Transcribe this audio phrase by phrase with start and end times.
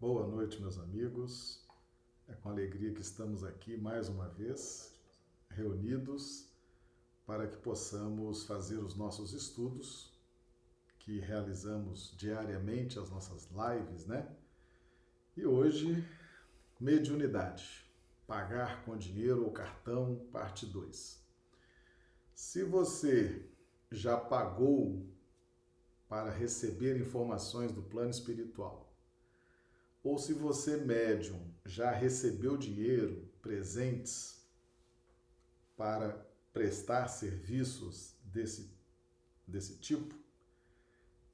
[0.00, 1.62] Boa noite, meus amigos.
[2.26, 4.98] É com alegria que estamos aqui mais uma vez,
[5.50, 6.48] reunidos
[7.26, 10.10] para que possamos fazer os nossos estudos
[11.00, 14.26] que realizamos diariamente as nossas lives, né?
[15.36, 16.02] E hoje,
[16.80, 17.84] mediunidade,
[18.26, 21.22] pagar com dinheiro ou cartão, parte 2.
[22.34, 23.46] Se você
[23.90, 25.06] já pagou
[26.08, 28.89] para receber informações do plano espiritual,
[30.02, 34.40] ou se você, médium, já recebeu dinheiro, presentes
[35.76, 38.74] para prestar serviços desse,
[39.46, 40.14] desse tipo,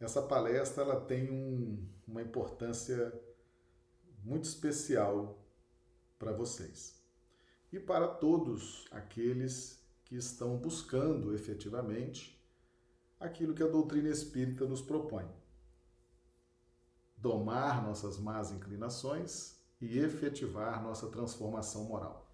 [0.00, 3.12] essa palestra ela tem um, uma importância
[4.22, 5.42] muito especial
[6.18, 7.00] para vocês.
[7.72, 12.40] E para todos aqueles que estão buscando efetivamente
[13.18, 15.26] aquilo que a doutrina espírita nos propõe
[17.16, 22.30] domar nossas más inclinações e efetivar nossa transformação moral.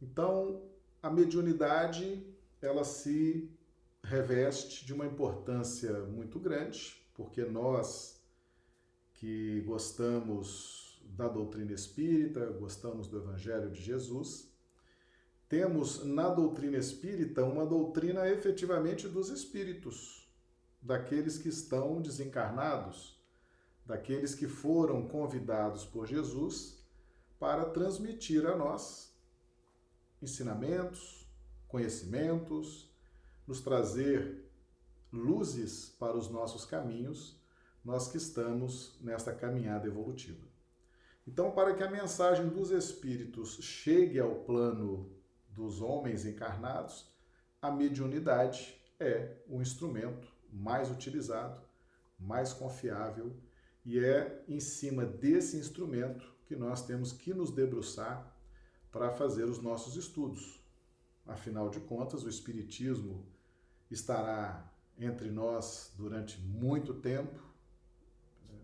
[0.00, 0.62] Então,
[1.02, 2.24] a mediunidade,
[2.60, 3.50] ela se
[4.02, 8.18] reveste de uma importância muito grande, porque nós
[9.14, 14.48] que gostamos da doutrina espírita, gostamos do evangelho de Jesus,
[15.48, 20.30] temos na doutrina espírita uma doutrina efetivamente dos espíritos,
[20.80, 23.17] daqueles que estão desencarnados
[23.88, 26.78] daqueles que foram convidados por Jesus
[27.40, 29.16] para transmitir a nós
[30.20, 31.26] ensinamentos,
[31.66, 32.92] conhecimentos,
[33.46, 34.44] nos trazer
[35.10, 37.40] luzes para os nossos caminhos,
[37.82, 40.46] nós que estamos nesta caminhada evolutiva.
[41.26, 45.10] Então, para que a mensagem dos Espíritos chegue ao plano
[45.48, 47.10] dos homens encarnados,
[47.62, 51.62] a mediunidade é o instrumento mais utilizado,
[52.18, 53.34] mais confiável
[53.84, 58.34] e é em cima desse instrumento que nós temos que nos debruçar
[58.90, 60.60] para fazer os nossos estudos.
[61.26, 63.26] Afinal de contas, o Espiritismo
[63.90, 67.40] estará entre nós durante muito tempo
[68.48, 68.58] né?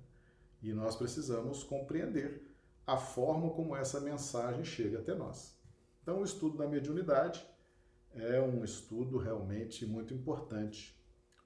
[0.63, 2.43] e nós precisamos compreender
[2.87, 5.57] a forma como essa mensagem chega até nós.
[6.03, 7.47] Então, o estudo da mediunidade
[8.13, 10.99] é um estudo realmente muito importante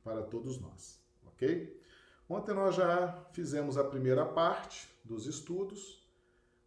[0.03, 1.78] para todos nós, ok?
[2.29, 6.07] Ontem nós já fizemos a primeira parte dos estudos,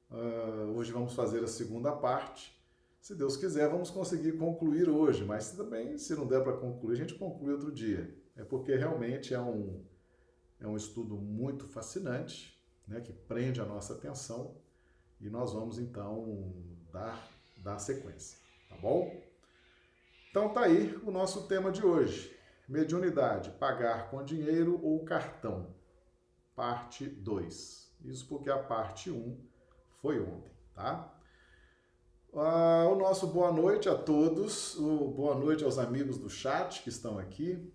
[0.09, 2.59] uh, hoje vamos fazer a segunda parte.
[2.99, 6.97] Se Deus quiser, vamos conseguir concluir hoje, mas também, se não der para concluir, a
[6.97, 8.11] gente conclui outro dia.
[8.35, 9.85] É porque realmente é um,
[10.59, 14.55] é um estudo muito fascinante, né, que prende a nossa atenção
[15.19, 16.55] e nós vamos então
[16.91, 19.15] dar, dar sequência, tá bom?
[20.31, 22.35] Então tá aí o nosso tema de hoje.
[22.71, 25.75] Mediunidade, pagar com dinheiro ou cartão.
[26.55, 27.93] Parte 2.
[28.05, 29.37] Isso porque a parte 1 um
[30.01, 31.13] foi ontem, tá?
[32.33, 36.87] Ah, o nosso boa noite a todos, o boa noite aos amigos do chat que
[36.87, 37.69] estão aqui.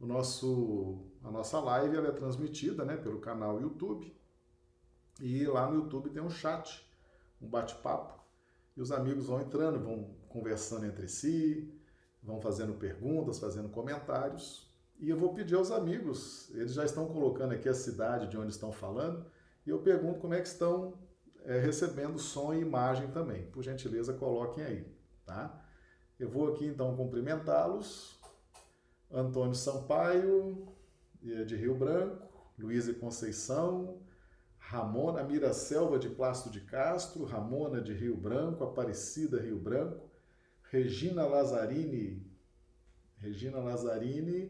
[0.00, 4.12] O nosso, a nossa live ela é transmitida né, pelo canal YouTube.
[5.20, 6.84] E lá no YouTube tem um chat,
[7.40, 8.20] um bate-papo.
[8.76, 11.72] E os amigos vão entrando, vão conversando entre si,
[12.22, 14.70] vão fazendo perguntas, fazendo comentários.
[14.98, 18.52] E eu vou pedir aos amigos, eles já estão colocando aqui a cidade de onde
[18.52, 19.24] estão falando,
[19.66, 20.94] e eu pergunto como é que estão
[21.44, 23.46] é, recebendo som e imagem também.
[23.46, 24.86] Por gentileza, coloquem aí,
[25.24, 25.64] tá?
[26.18, 28.18] Eu vou aqui então cumprimentá-los.
[29.10, 30.68] Antônio Sampaio,
[31.20, 34.00] de Rio Branco, Luísa Conceição,
[34.58, 40.09] Ramona Miraselva de Plasto de Castro, Ramona de Rio Branco, Aparecida Rio Branco,
[40.70, 42.24] Regina Lazzarini,
[43.18, 44.48] Regina Lazzarini,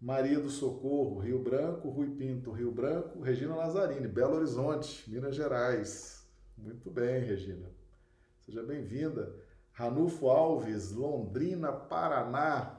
[0.00, 6.24] Maria do Socorro, Rio Branco, Rui Pinto, Rio Branco, Regina Lazzarini, Belo Horizonte, Minas Gerais.
[6.56, 7.68] Muito bem, Regina.
[8.46, 9.34] Seja bem-vinda.
[9.72, 12.78] Ranulfo Alves, Londrina, Paraná.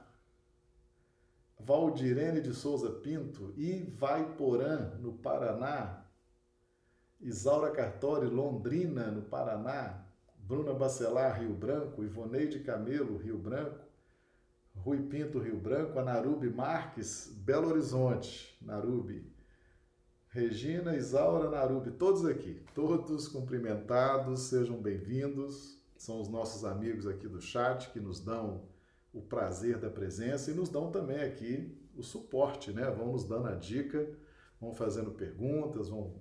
[1.59, 6.05] Valdirene de Souza Pinto, Ivaiporã, no Paraná.
[7.19, 10.08] Isaura Cartori, Londrina, no Paraná.
[10.49, 13.85] Bruna Bacelar, Rio Branco, Ivoneide Camelo, Rio Branco,
[14.75, 16.03] Rui Pinto, Rio Branco, a
[16.49, 19.31] Marques, Belo Horizonte, Narubi,
[20.29, 27.39] Regina, Isaura, Narubi, todos aqui, todos cumprimentados, sejam bem-vindos, são os nossos amigos aqui do
[27.39, 28.67] chat que nos dão
[29.13, 32.89] o prazer da presença e nos dão também aqui o suporte, né?
[32.89, 34.17] Vão nos dando a dica,
[34.59, 36.15] vão fazendo perguntas, vão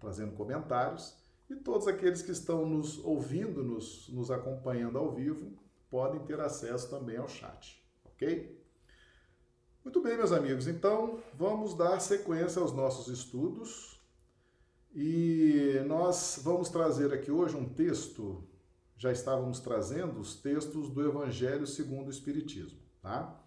[0.00, 1.25] trazendo comentários.
[1.48, 5.52] E todos aqueles que estão nos ouvindo, nos, nos acompanhando ao vivo,
[5.88, 8.60] podem ter acesso também ao chat, ok?
[9.84, 14.02] Muito bem, meus amigos, então vamos dar sequência aos nossos estudos
[14.92, 18.42] E nós vamos trazer aqui hoje um texto,
[18.96, 23.40] já estávamos trazendo os textos do Evangelho segundo o Espiritismo, tá?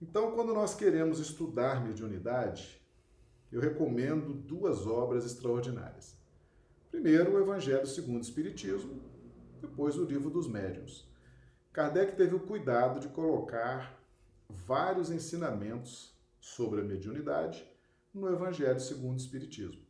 [0.00, 2.80] Então, quando nós queremos estudar mediunidade,
[3.50, 6.21] eu recomendo duas obras extraordinárias.
[6.92, 9.00] Primeiro, o Evangelho segundo o Espiritismo,
[9.62, 11.10] depois o Livro dos Médiuns.
[11.72, 13.98] Kardec teve o cuidado de colocar
[14.46, 17.66] vários ensinamentos sobre a mediunidade
[18.12, 19.80] no Evangelho segundo o Espiritismo.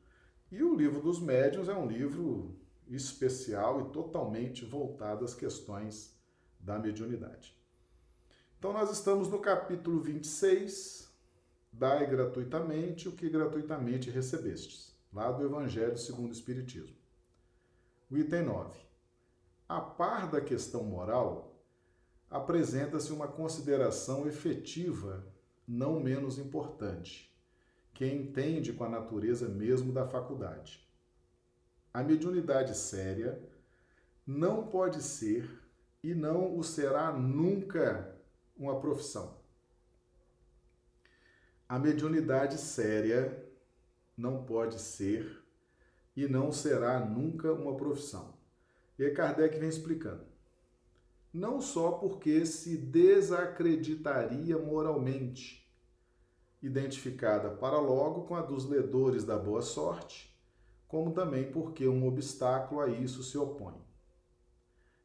[0.52, 2.56] E o Livro dos Médiuns é um livro
[2.87, 6.16] especial e totalmente voltado às questões
[6.60, 7.52] da mediunidade.
[8.60, 11.12] Então, nós estamos no capítulo 26,
[11.72, 16.97] Dai gratuitamente o que gratuitamente recebestes, lá do Evangelho segundo o Espiritismo.
[18.11, 18.79] O item 9.
[19.69, 21.53] A par da questão moral,
[22.31, 25.25] apresenta-se uma consideração efetiva
[25.69, 27.31] não menos importante,
[27.93, 30.87] que entende com a natureza mesmo da faculdade.
[31.93, 33.38] A mediunidade séria
[34.26, 35.62] não pode ser
[36.03, 38.17] e não o será nunca
[38.56, 39.37] uma profissão.
[41.69, 43.51] A mediunidade séria
[44.22, 45.42] não pode ser
[46.16, 48.38] e não será nunca uma profissão.
[48.96, 50.24] E Kardec vem explicando.
[51.34, 55.69] Não só porque se desacreditaria moralmente,
[56.62, 60.32] identificada para logo com a dos ledores da boa sorte,
[60.86, 63.75] como também porque um obstáculo a isso se opõe.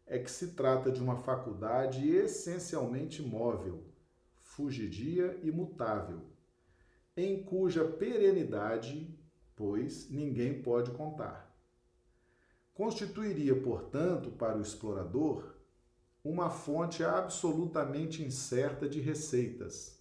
[0.06, 3.84] É que se trata de uma faculdade essencialmente móvel,
[4.44, 6.37] fugidia e mutável
[7.18, 9.12] em cuja perenidade,
[9.56, 11.52] pois, ninguém pode contar.
[12.76, 15.56] Constituiria, portanto, para o explorador
[16.24, 20.00] uma fonte absolutamente incerta de receitas,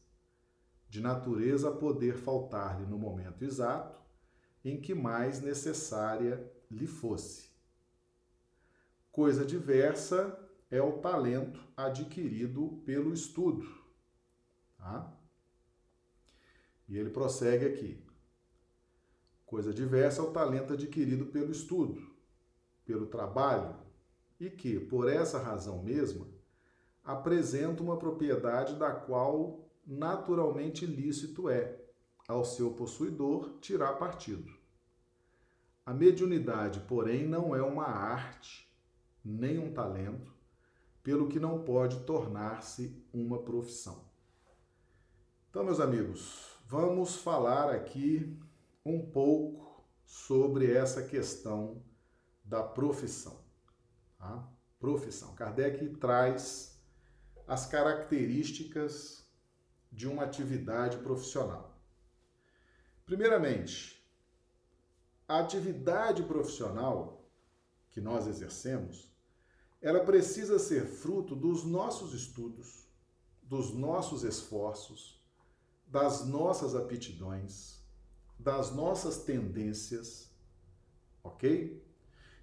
[0.89, 3.99] de natureza a poder faltar-lhe no momento exato
[4.63, 7.49] em que mais necessária lhe fosse.
[9.11, 10.39] Coisa diversa
[10.71, 13.67] é o talento adquirido pelo estudo.
[14.77, 15.16] Tá?
[16.89, 18.05] E ele prossegue aqui.
[19.45, 22.15] Coisa diversa é o talento adquirido pelo estudo,
[22.85, 23.77] pelo trabalho,
[24.39, 26.27] e que, por essa razão mesma,
[27.05, 31.81] apresenta uma propriedade da qual naturalmente lícito é,
[32.27, 34.53] ao seu possuidor, tirar partido.
[35.85, 38.69] A mediunidade, porém, não é uma arte,
[39.25, 40.35] nem um talento,
[41.03, 44.05] pelo que não pode tornar-se uma profissão.
[45.49, 48.37] Então, meus amigos, vamos falar aqui
[48.85, 51.83] um pouco sobre essa questão
[52.45, 53.41] da profissão.
[54.19, 54.49] Tá?
[54.79, 55.35] Profissão.
[55.35, 56.81] Kardec traz
[57.47, 59.25] as características
[59.93, 61.81] de uma atividade profissional.
[63.05, 64.05] Primeiramente,
[65.29, 67.31] a atividade profissional
[67.91, 69.11] que nós exercemos,
[69.81, 72.89] ela precisa ser fruto dos nossos estudos,
[73.43, 75.16] dos nossos esforços,
[75.87, 77.81] das nossas aptidões,
[78.39, 80.31] das nossas tendências,
[81.23, 81.83] ok?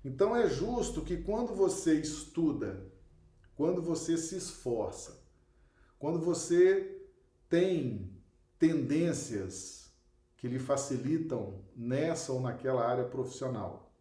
[0.04, 2.86] Então é justo que quando você estuda,
[3.56, 5.22] quando você se esforça,
[6.00, 7.02] quando você
[7.50, 8.12] tem
[8.58, 9.94] tendências
[10.38, 13.94] que lhe facilitam nessa ou naquela área profissional,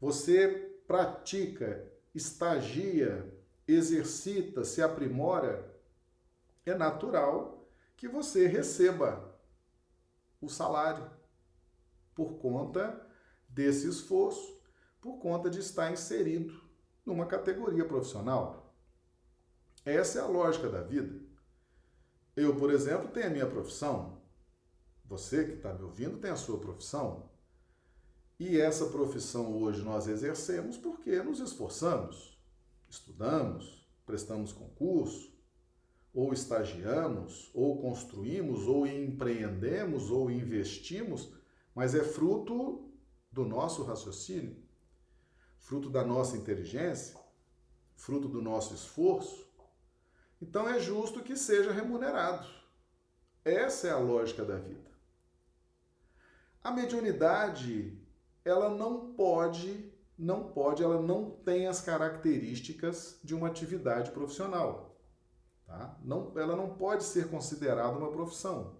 [0.00, 0.48] você
[0.86, 3.32] pratica, estagia,
[3.66, 5.72] exercita, se aprimora,
[6.66, 7.51] é natural
[8.02, 9.32] que você receba
[10.40, 11.08] o salário
[12.16, 13.00] por conta
[13.48, 14.60] desse esforço,
[15.00, 16.60] por conta de estar inserido
[17.06, 18.74] numa categoria profissional.
[19.84, 21.16] Essa é a lógica da vida.
[22.34, 24.20] Eu, por exemplo, tenho a minha profissão.
[25.04, 27.30] Você que está me ouvindo tem a sua profissão.
[28.36, 32.36] E essa profissão hoje nós exercemos porque nos esforçamos,
[32.88, 35.31] estudamos, prestamos concurso,
[36.14, 41.32] ou estagiamos, ou construímos, ou empreendemos, ou investimos,
[41.74, 42.90] mas é fruto
[43.30, 44.56] do nosso raciocínio,
[45.58, 47.18] fruto da nossa inteligência,
[47.96, 49.46] fruto do nosso esforço.
[50.40, 52.46] Então é justo que seja remunerado.
[53.44, 54.90] Essa é a lógica da vida.
[56.62, 57.98] A mediunidade,
[58.44, 64.91] ela não pode, não pode, ela não tem as características de uma atividade profissional.
[65.72, 65.96] Tá?
[66.04, 68.76] Não, ela não pode ser considerada uma profissão.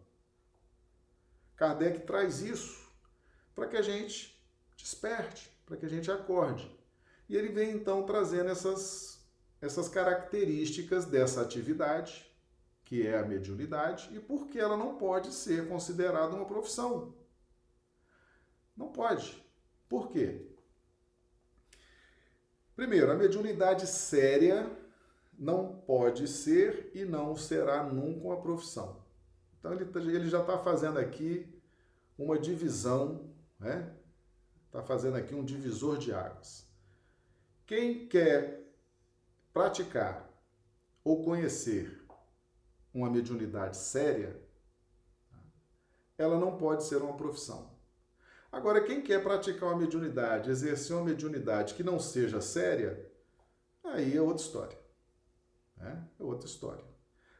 [1.56, 2.86] Kardec traz isso
[3.54, 4.38] para que a gente
[4.76, 6.70] desperte, para que a gente acorde.
[7.30, 9.26] E ele vem então trazendo essas,
[9.58, 12.30] essas características dessa atividade,
[12.84, 17.16] que é a mediunidade, e por que ela não pode ser considerada uma profissão.
[18.76, 19.42] Não pode.
[19.88, 20.46] Por quê?
[22.76, 24.81] Primeiro, a mediunidade séria
[25.38, 29.02] não pode ser e não será nunca uma profissão.
[29.58, 31.48] Então ele, tá, ele já está fazendo aqui
[32.18, 33.94] uma divisão, né?
[34.66, 36.66] Está fazendo aqui um divisor de águas.
[37.66, 38.62] Quem quer
[39.52, 40.28] praticar
[41.04, 42.02] ou conhecer
[42.92, 44.40] uma mediunidade séria,
[46.16, 47.72] ela não pode ser uma profissão.
[48.50, 53.10] Agora, quem quer praticar uma mediunidade, exercer uma mediunidade que não seja séria,
[53.82, 54.81] aí é outra história.
[55.82, 56.02] Né?
[56.18, 56.84] É outra história.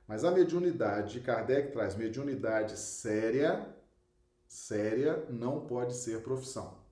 [0.07, 3.75] Mas a mediunidade, Kardec traz mediunidade séria,
[4.47, 6.83] séria não pode ser profissão.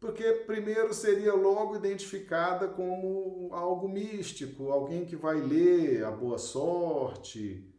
[0.00, 7.72] Porque primeiro seria logo identificada como algo místico, alguém que vai ler a boa sorte.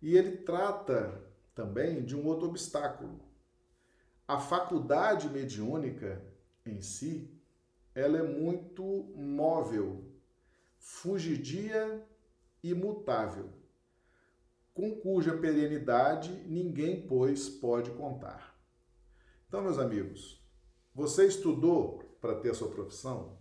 [0.00, 1.20] E ele trata
[1.52, 3.20] também de um outro obstáculo,
[4.26, 6.22] a faculdade mediúnica
[6.64, 7.30] em si,
[7.94, 8.82] ela é muito
[9.14, 10.13] móvel,
[10.84, 12.06] fugidia
[12.62, 13.50] e mutável,
[14.74, 18.54] com cuja perenidade ninguém, pois, pode contar.
[19.48, 20.44] Então, meus amigos,
[20.94, 23.38] você estudou para ter a sua profissão?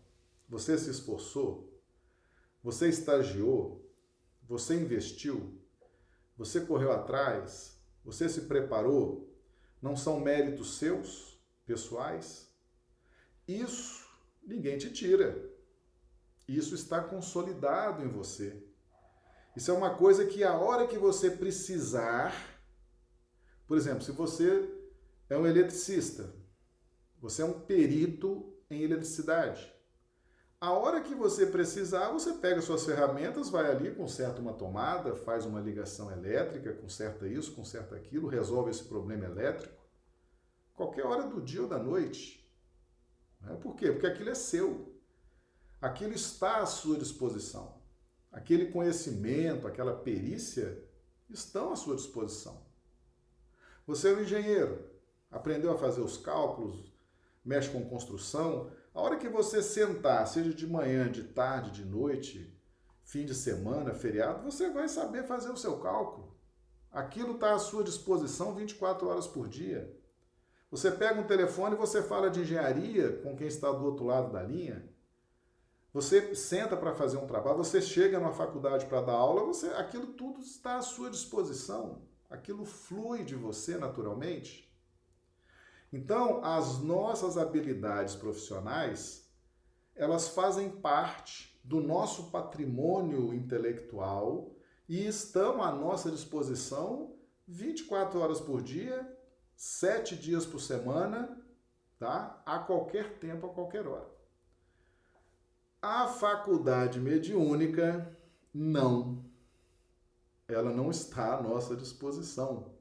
[0.48, 1.70] Você se esforçou?
[2.64, 3.86] Você estagiou?
[4.48, 5.60] Você investiu?
[6.38, 7.78] Você correu atrás?
[8.06, 9.34] Você se preparou?
[9.84, 12.50] não são méritos seus, pessoais.
[13.46, 14.10] Isso
[14.42, 15.53] ninguém te tira.
[16.48, 18.62] Isso está consolidado em você.
[19.56, 22.34] Isso é uma coisa que a hora que você precisar,
[23.68, 24.70] por exemplo, se você
[25.30, 26.34] é um eletricista,
[27.20, 29.72] você é um perito em eletricidade.
[30.60, 35.46] A hora que você precisar, você pega suas ferramentas, vai ali, conserta uma tomada, faz
[35.46, 39.84] uma ligação elétrica, conserta isso, conserta aquilo, resolve esse problema elétrico.
[40.74, 42.50] Qualquer hora do dia ou da noite.
[43.42, 43.58] Né?
[43.62, 43.92] Por quê?
[43.92, 44.93] Porque aquilo é seu.
[45.84, 47.76] Aquilo está à sua disposição.
[48.32, 50.82] Aquele conhecimento, aquela perícia
[51.30, 52.66] estão à sua disposição.
[53.86, 54.90] Você é um engenheiro,
[55.30, 56.90] aprendeu a fazer os cálculos,
[57.44, 62.58] mexe com construção, a hora que você sentar, seja de manhã, de tarde, de noite,
[63.04, 66.34] fim de semana, feriado, você vai saber fazer o seu cálculo.
[66.94, 69.94] Aquilo está à sua disposição 24 horas por dia.
[70.72, 74.32] Você pega um telefone e você fala de engenharia com quem está do outro lado
[74.32, 74.93] da linha.
[75.94, 80.08] Você senta para fazer um trabalho, você chega numa faculdade para dar aula, você, aquilo
[80.08, 82.02] tudo está à sua disposição.
[82.28, 84.74] Aquilo flui de você naturalmente.
[85.92, 89.32] Então, as nossas habilidades profissionais,
[89.96, 94.56] elas fazem parte do nosso patrimônio intelectual
[94.90, 97.16] e estão à nossa disposição
[97.48, 99.16] 24 horas por dia,
[99.56, 101.40] 7 dias por semana,
[102.00, 102.42] tá?
[102.48, 104.10] A qualquer tempo, a qualquer hora.
[105.84, 108.10] A faculdade mediúnica,
[108.54, 109.22] não.
[110.48, 112.72] Ela não está à nossa disposição.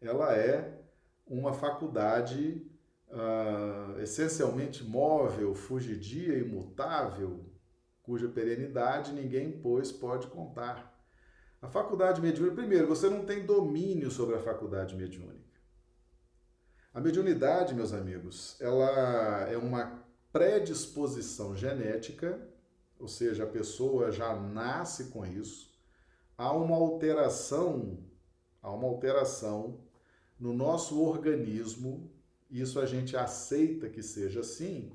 [0.00, 0.80] Ela é
[1.26, 2.64] uma faculdade
[3.08, 7.44] uh, essencialmente móvel, fugidia, imutável,
[8.00, 10.96] cuja perenidade ninguém, pois, pode contar.
[11.60, 15.58] A faculdade mediúnica, primeiro, você não tem domínio sobre a faculdade mediúnica.
[16.94, 20.05] A mediunidade, meus amigos, ela é uma
[20.36, 22.46] predisposição genética,
[23.00, 25.74] ou seja, a pessoa já nasce com isso.
[26.36, 28.04] Há uma alteração,
[28.62, 29.80] há uma alteração
[30.38, 32.10] no nosso organismo,
[32.50, 34.92] isso a gente aceita que seja assim,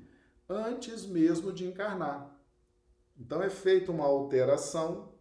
[0.48, 2.38] antes mesmo de encarnar.
[3.18, 5.12] Então é feita uma alteração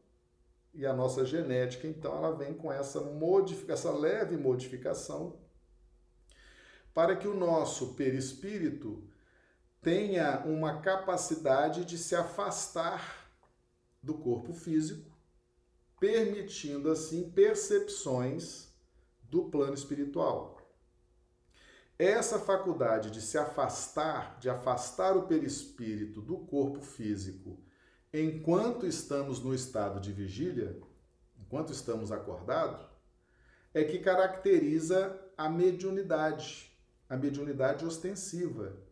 [0.71, 5.39] e a nossa genética, então, ela vem com essa modificação, essa leve modificação,
[6.93, 9.09] para que o nosso perispírito
[9.81, 13.27] tenha uma capacidade de se afastar
[14.01, 15.11] do corpo físico,
[15.99, 18.71] permitindo assim percepções
[19.23, 20.57] do plano espiritual.
[21.97, 27.59] Essa faculdade de se afastar, de afastar o perispírito do corpo físico,
[28.13, 30.79] enquanto estamos no estado de vigília,
[31.39, 32.85] enquanto estamos acordados,
[33.73, 36.71] é que caracteriza a mediunidade,
[37.07, 38.90] a mediunidade ostensiva.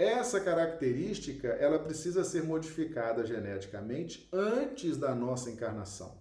[0.00, 6.18] Essa característica, ela precisa ser modificada geneticamente antes da nossa encarnação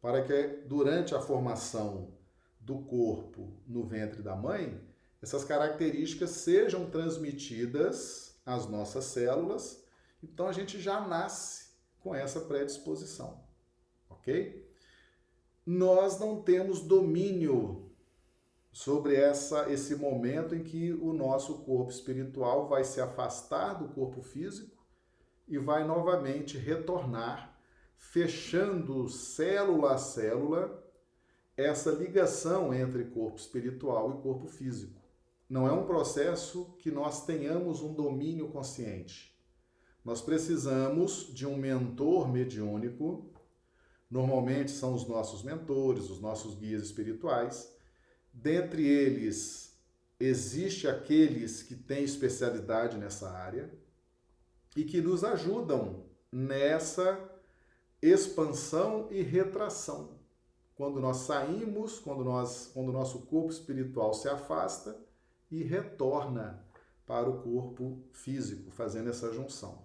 [0.00, 2.14] para que durante a formação
[2.58, 4.80] do corpo no ventre da mãe,
[5.20, 9.84] essas características sejam transmitidas às nossas células,
[10.22, 13.44] então a gente já nasce com essa predisposição,
[14.08, 14.66] ok?
[15.66, 17.89] Nós não temos domínio
[18.72, 24.22] sobre essa esse momento em que o nosso corpo espiritual vai se afastar do corpo
[24.22, 24.76] físico
[25.48, 27.58] e vai novamente retornar,
[27.96, 30.80] fechando célula a célula
[31.56, 35.00] essa ligação entre corpo espiritual e corpo físico.
[35.48, 39.36] Não é um processo que nós tenhamos um domínio consciente.
[40.04, 43.30] Nós precisamos de um mentor mediúnico,
[44.10, 47.76] normalmente são os nossos mentores, os nossos guias espirituais.
[48.32, 49.78] Dentre eles,
[50.18, 53.72] existe aqueles que têm especialidade nessa área
[54.76, 57.18] e que nos ajudam nessa
[58.00, 60.18] expansão e retração.
[60.74, 64.96] Quando nós saímos, quando, nós, quando o nosso corpo espiritual se afasta
[65.50, 66.64] e retorna
[67.04, 69.84] para o corpo físico, fazendo essa junção.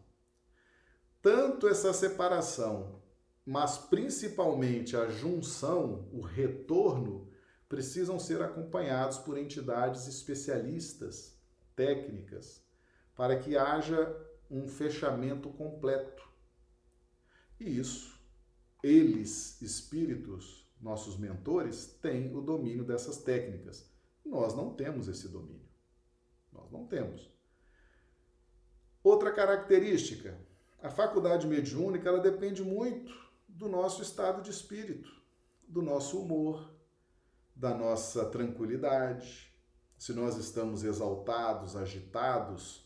[1.22, 3.02] Tanto essa separação,
[3.44, 7.25] mas principalmente a junção, o retorno,
[7.68, 11.38] precisam ser acompanhados por entidades especialistas,
[11.76, 12.64] técnicas,
[13.16, 14.16] para que haja
[14.50, 16.24] um fechamento completo.
[17.60, 18.20] E isso,
[18.84, 23.90] eles, espíritos, nossos mentores, têm o domínio dessas técnicas.
[24.24, 25.66] Nós não temos esse domínio.
[26.52, 27.30] Nós não temos.
[29.04, 30.38] Outra característica,
[30.82, 33.14] a faculdade mediúnica, ela depende muito
[33.48, 35.10] do nosso estado de espírito,
[35.68, 36.75] do nosso humor,
[37.56, 39.52] da nossa tranquilidade.
[39.98, 42.86] Se nós estamos exaltados, agitados,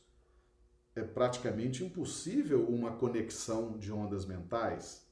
[0.96, 5.08] é praticamente impossível uma conexão de ondas mentais.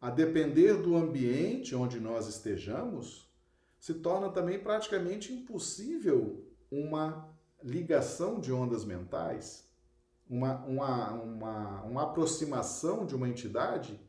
[0.00, 3.32] A depender do ambiente onde nós estejamos,
[3.78, 7.32] se torna também praticamente impossível uma
[7.62, 9.68] ligação de ondas mentais,
[10.28, 14.00] uma, uma, uma, uma aproximação de uma entidade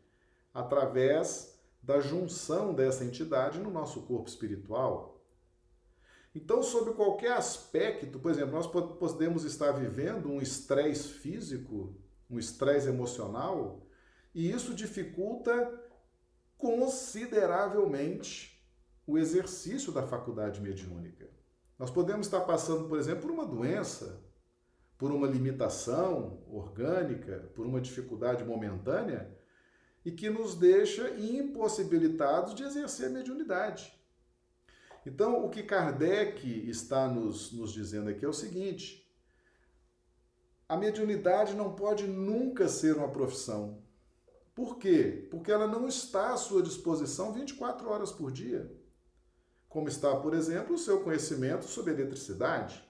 [0.54, 1.55] através
[1.86, 5.24] da junção dessa entidade no nosso corpo espiritual.
[6.34, 11.96] Então, sobre qualquer aspecto, por exemplo, nós podemos estar vivendo um estresse físico,
[12.30, 13.88] um estresse emocional,
[14.34, 15.82] e isso dificulta
[16.58, 18.56] consideravelmente
[19.08, 21.30] o exercício da faculdade mediúnica.
[21.78, 24.22] Nós podemos estar passando, por exemplo, por uma doença,
[24.98, 29.35] por uma limitação orgânica, por uma dificuldade momentânea,
[30.06, 33.92] e que nos deixa impossibilitados de exercer a mediunidade.
[35.04, 39.06] Então, o que Kardec está nos, nos dizendo aqui é o seguinte:
[40.70, 43.84] a mediunidade não pode nunca ser uma profissão.
[44.54, 45.28] Por quê?
[45.30, 48.72] Porque ela não está à sua disposição 24 horas por dia.
[49.68, 52.82] Como está, por exemplo, o seu conhecimento sobre eletricidade,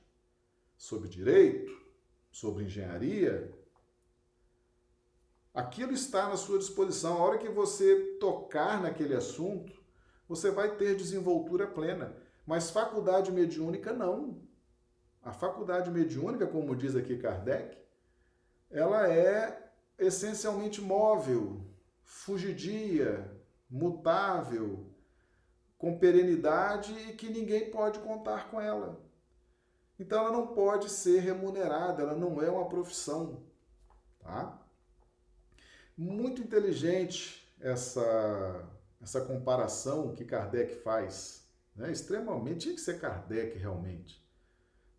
[0.77, 1.75] sobre direito,
[2.31, 3.51] sobre engenharia.
[5.55, 7.13] Aquilo está na sua disposição.
[7.17, 9.71] A hora que você tocar naquele assunto,
[10.27, 12.13] você vai ter desenvoltura plena.
[12.45, 14.41] Mas faculdade mediúnica não.
[15.23, 17.77] A faculdade mediúnica, como diz aqui Kardec,
[18.69, 21.61] ela é essencialmente móvel,
[22.03, 23.31] fugidia,
[23.69, 24.85] mutável,
[25.77, 29.01] com perenidade e que ninguém pode contar com ela.
[29.97, 33.41] Então ela não pode ser remunerada, ela não é uma profissão,
[34.19, 34.64] tá?
[35.97, 38.71] Muito inteligente essa
[39.05, 41.91] essa comparação que Kardec faz, né?
[41.91, 44.19] extremamente, tinha que ser Kardec realmente,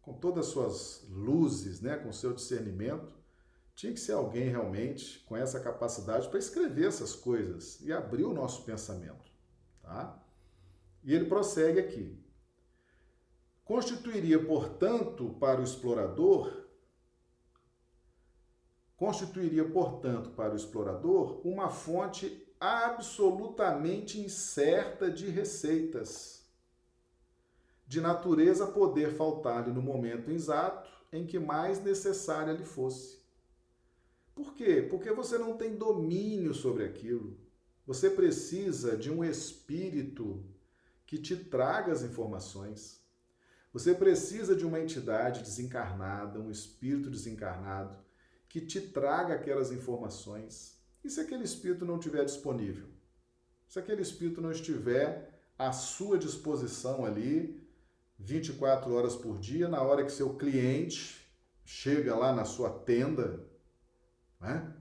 [0.01, 1.97] com todas as suas luzes, né?
[1.97, 3.13] com seu discernimento,
[3.75, 8.33] tinha que ser alguém realmente com essa capacidade para escrever essas coisas e abrir o
[8.33, 9.31] nosso pensamento.
[9.83, 10.23] Tá?
[11.03, 12.25] E ele prossegue aqui.
[13.65, 16.65] Constituiria, portanto, para o explorador
[18.97, 26.47] constituiria, portanto, para o explorador uma fonte absolutamente incerta de receitas,
[27.87, 33.21] de natureza poder faltar-lhe no momento exato em que mais necessária lhe fosse.
[34.35, 34.87] Por quê?
[34.89, 37.39] Porque você não tem domínio sobre aquilo.
[37.87, 40.45] Você precisa de um espírito
[41.07, 43.01] que te traga as informações.
[43.73, 47.97] Você precisa de uma entidade desencarnada, um espírito desencarnado,
[48.57, 52.88] que te traga aquelas informações e se aquele espírito não estiver disponível?
[53.69, 57.62] Se aquele espírito não estiver à sua disposição ali,
[58.19, 61.31] 24 horas por dia, na hora que seu cliente
[61.66, 63.47] chega lá na sua tenda,
[64.40, 64.75] né?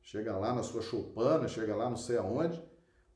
[0.00, 2.62] chega lá na sua choupana, chega lá não sei aonde,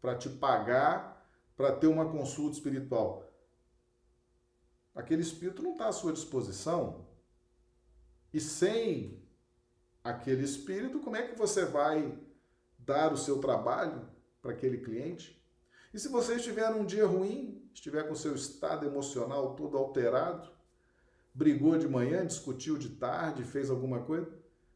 [0.01, 3.33] para te pagar, para ter uma consulta espiritual.
[4.97, 7.07] Aquele espírito não está à sua disposição.
[8.33, 9.22] E sem
[10.03, 12.19] aquele espírito, como é que você vai
[12.79, 14.09] dar o seu trabalho
[14.41, 15.41] para aquele cliente.
[15.95, 20.51] E se você estiver num dia ruim, estiver com seu estado emocional todo alterado,
[21.35, 24.29] brigou de manhã, discutiu de tarde, fez alguma coisa,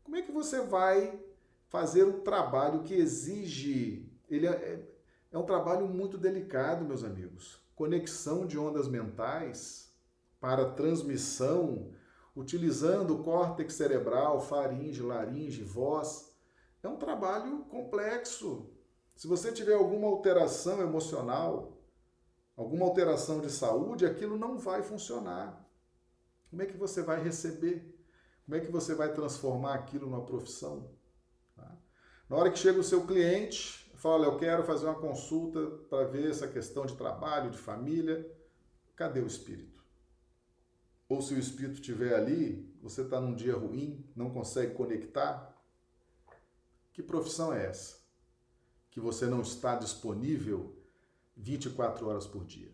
[0.05, 1.21] como é que você vai
[1.69, 4.09] fazer um trabalho que exige.
[4.29, 4.89] Ele é, é,
[5.33, 7.61] é um trabalho muito delicado, meus amigos.
[7.75, 9.93] Conexão de ondas mentais
[10.41, 11.91] para transmissão,
[12.37, 16.37] utilizando o córtex cerebral, faringe, laringe, voz.
[16.83, 18.71] É um trabalho complexo.
[19.17, 21.81] Se você tiver alguma alteração emocional,
[22.55, 25.67] alguma alteração de saúde, aquilo não vai funcionar.
[26.51, 27.95] Como é que você vai receber?
[28.45, 30.91] Como é que você vai transformar aquilo numa profissão?
[31.57, 31.77] Tá?
[32.29, 36.31] Na hora que chega o seu cliente, fala, eu quero fazer uma consulta para ver
[36.31, 38.31] essa questão de trabalho, de família,
[38.95, 39.76] cadê o espírito?
[41.09, 45.55] Ou se o espírito estiver ali, você está num dia ruim, não consegue conectar,
[46.93, 47.99] que profissão é essa?
[48.91, 50.75] Que você não está disponível
[51.37, 52.73] 24 horas por dia,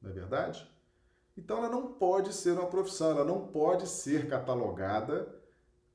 [0.00, 0.70] não é verdade?
[1.36, 5.34] Então ela não pode ser uma profissão, ela não pode ser catalogada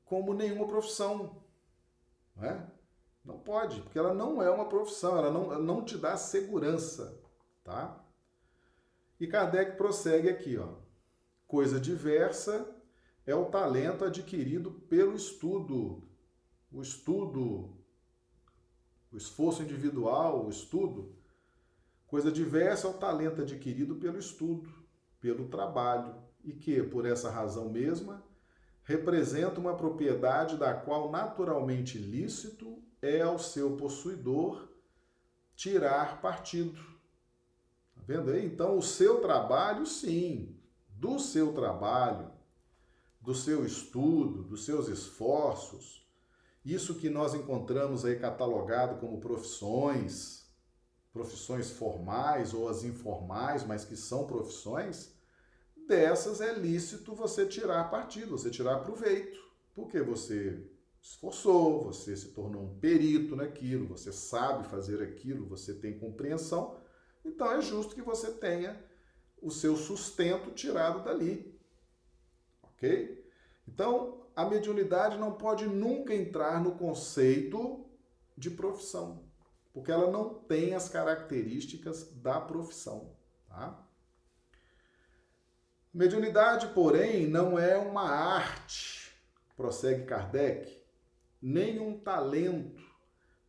[0.03, 1.41] como nenhuma profissão.
[2.35, 2.67] Não, é?
[3.23, 7.21] não pode, porque ela não é uma profissão, ela não, ela não te dá segurança.
[7.63, 8.03] Tá?
[9.19, 10.86] E Kardec prossegue aqui, ó.
[11.47, 12.69] Coisa diversa
[13.25, 16.03] é o talento adquirido pelo estudo.
[16.69, 17.73] O estudo,
[19.11, 21.15] o esforço individual, o estudo.
[22.05, 24.69] Coisa diversa é o talento adquirido pelo estudo
[25.19, 28.23] pelo trabalho e que, por essa razão mesma,
[28.83, 34.67] representa uma propriedade da qual naturalmente lícito é ao seu possuidor
[35.55, 36.79] tirar partido.
[37.95, 38.45] Tá vendo aí?
[38.45, 40.56] Então, o seu trabalho, sim,
[40.99, 42.31] do seu trabalho,
[43.21, 46.07] do seu estudo, dos seus esforços,
[46.65, 50.45] isso que nós encontramos aí catalogado como profissões,
[51.13, 55.13] profissões formais ou as informais, mas que são profissões,
[55.87, 59.39] dessas é lícito você tirar partido, você tirar proveito,
[59.75, 60.65] porque você
[61.01, 66.77] esforçou, você se tornou um perito naquilo, você sabe fazer aquilo, você tem compreensão,
[67.23, 68.83] então é justo que você tenha
[69.41, 71.57] o seu sustento tirado dali.
[72.63, 73.25] Ok?
[73.67, 77.85] Então, a mediunidade não pode nunca entrar no conceito
[78.37, 79.27] de profissão
[79.77, 83.11] porque ela não tem as características da profissão.
[83.47, 83.79] Tá?
[85.93, 89.15] Mediunidade, porém, não é uma arte,
[89.55, 90.81] prossegue Kardec,
[91.39, 92.81] nem um talento,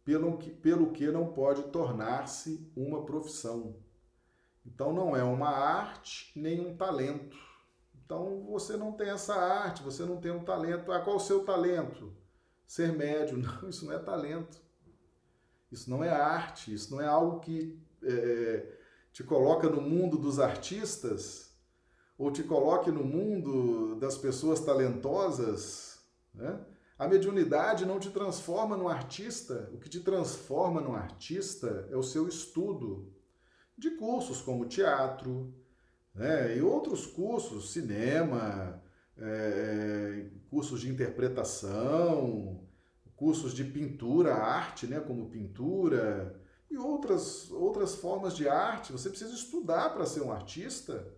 [0.05, 3.77] pelo que, pelo que não pode tornar-se uma profissão.
[4.67, 7.37] Então, não é uma arte nem um talento.
[8.05, 10.91] Então, você não tem essa arte, você não tem um talento.
[10.93, 12.13] Ah, qual o seu talento?
[12.67, 13.37] Ser médio.
[13.39, 14.61] Não, isso não é talento.
[15.71, 18.67] Isso não é arte, isso não é algo que é,
[19.13, 21.55] te coloca no mundo dos artistas
[22.17, 26.01] ou te coloque no mundo das pessoas talentosas.
[26.35, 26.59] Né?
[26.99, 32.03] A mediunidade não te transforma num artista, o que te transforma num artista é o
[32.03, 33.13] seu estudo
[33.79, 35.55] de cursos como teatro
[36.15, 36.57] né?
[36.57, 38.83] e outros cursos, cinema,
[39.17, 42.61] é, cursos de interpretação,
[43.17, 48.93] cursos de pintura, arte, né, como pintura e outras, outras formas de arte.
[48.93, 51.13] Você precisa estudar para ser um artista.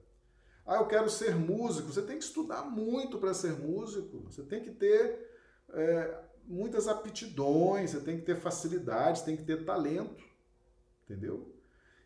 [0.67, 1.93] Ah, eu quero ser músico.
[1.93, 4.21] Você tem que estudar muito para ser músico.
[4.31, 5.29] Você tem que ter
[5.73, 10.25] é, muitas aptidões, você tem que ter facilidades, tem que ter talento.
[11.05, 11.60] Entendeu?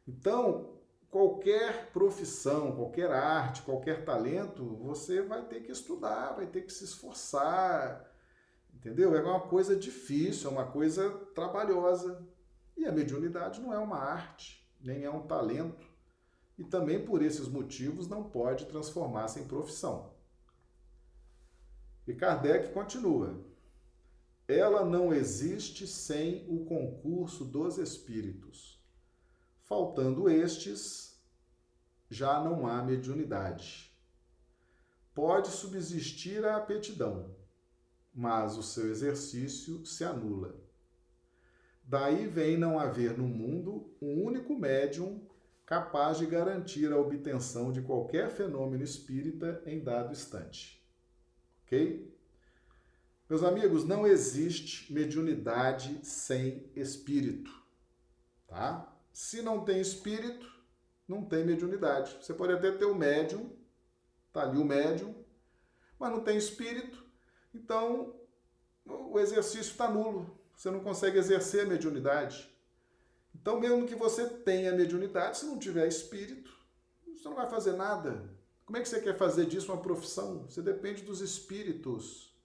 [0.06, 0.78] Então,
[1.10, 6.84] qualquer profissão, qualquer arte, qualquer talento, você vai ter que estudar, vai ter que se
[6.84, 8.14] esforçar
[8.84, 9.16] Entendeu?
[9.16, 12.22] É uma coisa difícil, é uma coisa trabalhosa.
[12.76, 15.86] E a mediunidade não é uma arte, nem é um talento.
[16.58, 20.12] E também por esses motivos não pode transformar-se em profissão.
[22.06, 23.42] E Kardec continua:
[24.46, 28.73] ela não existe sem o concurso dos espíritos.
[29.64, 31.18] Faltando estes,
[32.10, 33.90] já não há mediunidade.
[35.14, 37.34] Pode subsistir a aptidão,
[38.14, 40.54] mas o seu exercício se anula.
[41.82, 45.26] Daí vem não haver no mundo um único médium
[45.64, 50.82] capaz de garantir a obtenção de qualquer fenômeno espírita em dado instante.
[51.64, 52.14] Ok?
[53.28, 57.50] Meus amigos, não existe mediunidade sem espírito,
[58.46, 58.93] tá?
[59.14, 60.52] Se não tem espírito,
[61.06, 62.18] não tem mediunidade.
[62.20, 63.56] Você pode até ter o médium,
[64.32, 65.14] tá ali o médium,
[65.98, 67.02] mas não tem espírito,
[67.54, 68.16] então,
[68.84, 70.36] o exercício está nulo.
[70.56, 72.52] Você não consegue exercer a mediunidade.
[73.32, 76.52] Então, mesmo que você tenha mediunidade, se não tiver espírito,
[77.06, 78.28] você não vai fazer nada.
[78.66, 80.48] Como é que você quer fazer disso uma profissão?
[80.48, 82.36] Você depende dos espíritos.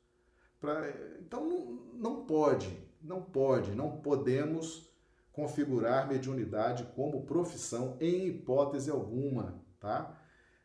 [0.60, 0.88] Pra...
[1.20, 4.89] Então não, não pode, não pode, não podemos
[5.32, 10.20] configurar mediunidade como profissão em hipótese alguma, tá?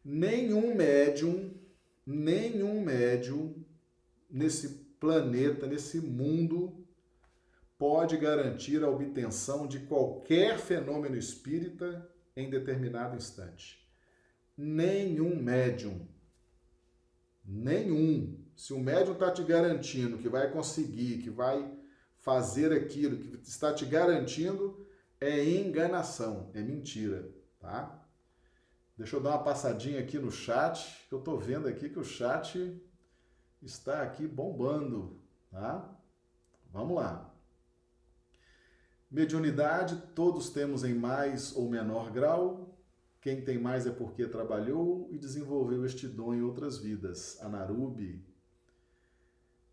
[0.04, 1.52] Nenhum médium,
[2.06, 3.54] nenhum médium
[4.30, 6.84] nesse planeta, nesse mundo,
[7.78, 13.86] pode garantir a obtenção de qualquer fenômeno espírita em determinado instante.
[14.56, 16.06] Nenhum médium,
[17.44, 18.38] nenhum.
[18.56, 21.73] Se o médium está te garantindo que vai conseguir, que vai
[22.24, 24.86] fazer aquilo, que está te garantindo,
[25.20, 28.02] é enganação, é mentira, tá?
[28.96, 32.04] Deixa eu dar uma passadinha aqui no chat, que eu estou vendo aqui que o
[32.04, 32.82] chat
[33.60, 35.94] está aqui bombando, tá?
[36.72, 37.30] Vamos lá.
[39.10, 42.74] Mediunidade, todos temos em mais ou menor grau.
[43.20, 47.38] Quem tem mais é porque trabalhou e desenvolveu este dom em outras vidas.
[47.42, 48.33] Anarubi.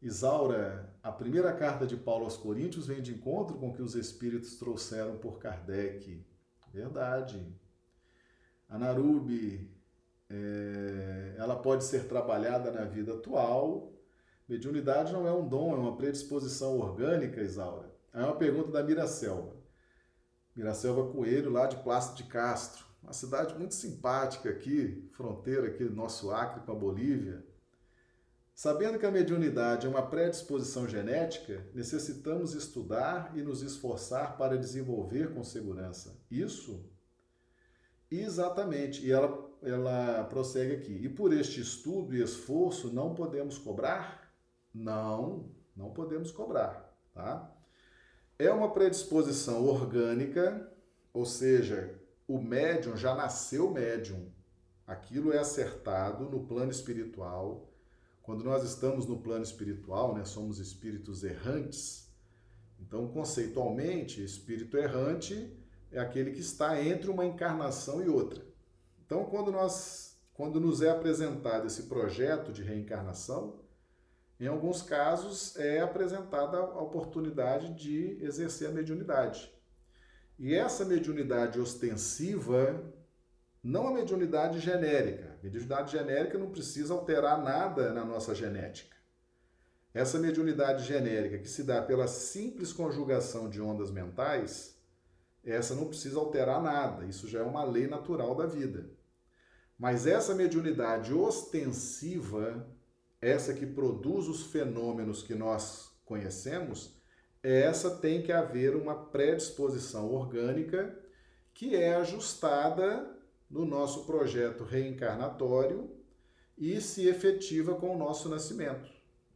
[0.02, 3.94] Isaura, a primeira carta de Paulo aos Coríntios vem de encontro com o que os
[3.94, 6.26] espíritos trouxeram por Kardec.
[6.74, 7.46] Verdade.
[8.68, 9.70] Anarubi,
[10.28, 13.94] é, ela pode ser trabalhada na vida atual.
[14.50, 17.94] Mediunidade não é um dom, é uma predisposição orgânica, Isaura.
[18.12, 19.56] Aí é uma pergunta da Miracelva.
[20.56, 22.86] Miracelva Coelho, lá de Plácido de Castro.
[23.04, 27.46] Uma cidade muito simpática aqui, fronteira aqui do nosso Acre com a Bolívia.
[28.64, 35.34] Sabendo que a mediunidade é uma predisposição genética, necessitamos estudar e nos esforçar para desenvolver
[35.34, 36.16] com segurança.
[36.30, 36.86] Isso
[38.12, 39.04] Exatamente.
[39.04, 40.94] E ela, ela prossegue aqui.
[40.94, 44.32] E por este estudo e esforço não podemos cobrar?
[44.72, 47.52] Não, não podemos cobrar, tá?
[48.38, 50.72] É uma predisposição orgânica,
[51.12, 54.32] ou seja, o médium já nasceu médium.
[54.86, 57.71] Aquilo é acertado no plano espiritual.
[58.32, 62.10] Quando nós estamos no plano espiritual, né, somos espíritos errantes.
[62.80, 65.54] Então, conceitualmente, espírito errante
[65.92, 68.42] é aquele que está entre uma encarnação e outra.
[69.06, 73.60] Então, quando nós quando nos é apresentado esse projeto de reencarnação,
[74.40, 79.54] em alguns casos é apresentada a oportunidade de exercer a mediunidade.
[80.40, 82.82] E essa mediunidade ostensiva,
[83.64, 85.38] não a mediunidade genérica.
[85.40, 88.96] A mediunidade genérica não precisa alterar nada na nossa genética.
[89.94, 94.80] Essa mediunidade genérica que se dá pela simples conjugação de ondas mentais,
[95.44, 98.90] essa não precisa alterar nada, isso já é uma lei natural da vida.
[99.78, 102.68] Mas essa mediunidade ostensiva,
[103.20, 106.96] essa que produz os fenômenos que nós conhecemos,
[107.44, 110.98] essa tem que haver uma predisposição orgânica
[111.54, 113.21] que é ajustada
[113.52, 115.92] no nosso projeto reencarnatório
[116.58, 118.90] e se efetiva com o nosso nascimento.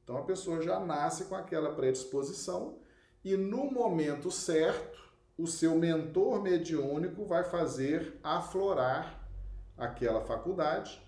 [0.03, 2.79] Então a pessoa já nasce com aquela predisposição
[3.23, 5.03] e no momento certo
[5.37, 9.27] o seu mentor mediúnico vai fazer aflorar
[9.77, 11.01] aquela faculdade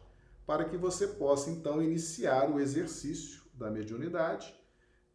[0.45, 4.53] para que você possa então iniciar o exercício da mediunidade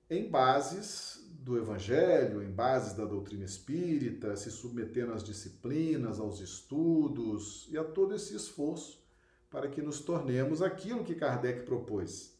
[0.08, 7.68] em bases do evangelho, em bases da doutrina espírita, se submetendo às disciplinas, aos estudos
[7.70, 9.02] e a todo esse esforço
[9.50, 12.32] para que nos tornemos aquilo que Kardec propôs.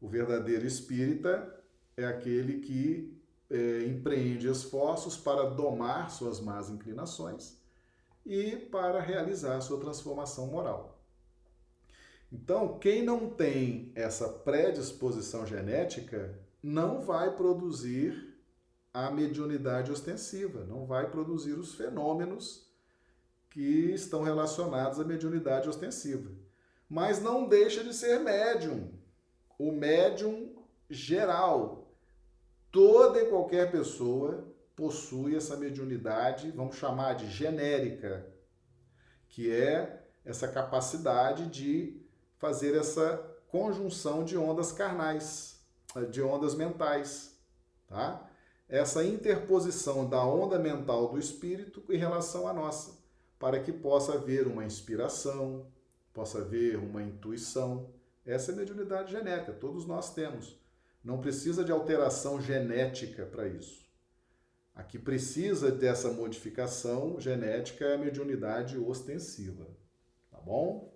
[0.00, 1.62] O verdadeiro espírita
[1.96, 3.16] é aquele que
[3.48, 7.56] é, empreende esforços para domar suas más inclinações
[8.26, 10.98] e para realizar sua transformação moral.
[12.32, 18.34] Então, quem não tem essa predisposição genética não vai produzir
[18.92, 22.72] a mediunidade ostensiva, não vai produzir os fenômenos
[23.50, 26.30] que estão relacionados à mediunidade ostensiva.
[26.88, 28.92] Mas não deixa de ser médium.
[29.58, 30.54] O médium
[30.88, 31.84] geral,
[32.72, 38.26] Toda e qualquer pessoa possui essa mediunidade, vamos chamar de genérica,
[39.28, 42.02] que é essa capacidade de
[42.36, 45.53] fazer essa conjunção de ondas carnais,
[46.02, 47.38] de ondas mentais,
[47.86, 48.28] tá?
[48.68, 52.98] Essa interposição da onda mental do espírito em relação à nossa,
[53.38, 55.66] para que possa haver uma inspiração,
[56.12, 57.90] possa haver uma intuição.
[58.24, 60.58] Essa é mediunidade genérica, todos nós temos.
[61.02, 63.84] Não precisa de alteração genética para isso.
[64.74, 69.66] A que precisa dessa modificação genética é a mediunidade ostensiva.
[70.30, 70.93] Tá bom?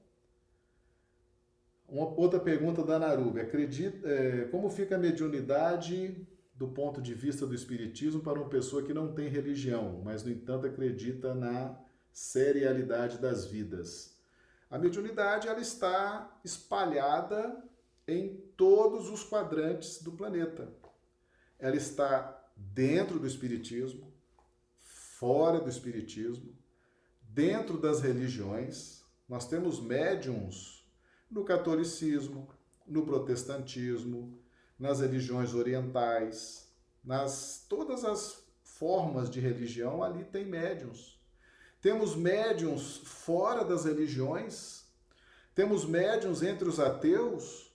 [1.89, 3.41] Uma outra pergunta da Narubi.
[3.41, 8.83] Acredita, é, como fica a mediunidade do ponto de vista do espiritismo para uma pessoa
[8.83, 11.79] que não tem religião, mas no entanto acredita na
[12.13, 14.15] serialidade das vidas?
[14.71, 17.65] A mediunidade ela está espalhada
[18.07, 20.69] em todos os quadrantes do planeta.
[21.59, 24.13] Ela está dentro do espiritismo,
[24.79, 26.55] fora do espiritismo,
[27.23, 29.03] dentro das religiões.
[29.27, 30.78] Nós temos médiums
[31.31, 32.49] no catolicismo,
[32.87, 34.39] no protestantismo,
[34.79, 36.69] nas religiões orientais,
[37.05, 41.19] nas todas as formas de religião ali tem médiums.
[41.81, 44.85] Temos médiums fora das religiões,
[45.55, 47.73] temos médiums entre os ateus.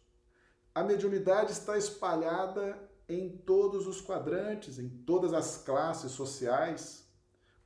[0.74, 7.06] A mediunidade está espalhada em todos os quadrantes, em todas as classes sociais.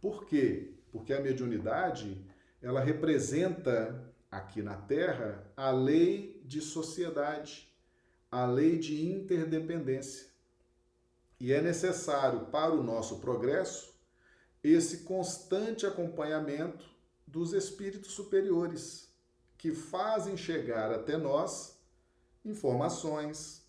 [0.01, 0.73] Por quê?
[0.91, 2.25] Porque a mediunidade,
[2.61, 7.73] ela representa aqui na Terra a lei de sociedade,
[8.31, 10.27] a lei de interdependência.
[11.39, 13.95] E é necessário para o nosso progresso
[14.63, 16.85] esse constante acompanhamento
[17.25, 19.13] dos espíritos superiores,
[19.57, 21.79] que fazem chegar até nós
[22.43, 23.65] informações,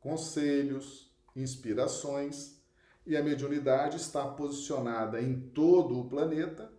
[0.00, 2.60] conselhos, inspirações,
[3.04, 6.70] e a mediunidade está posicionada em todo o planeta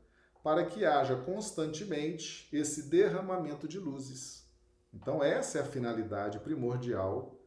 [0.44, 4.46] para que haja constantemente esse derramamento de luzes.
[4.94, 7.40] Então, essa é a finalidade primordial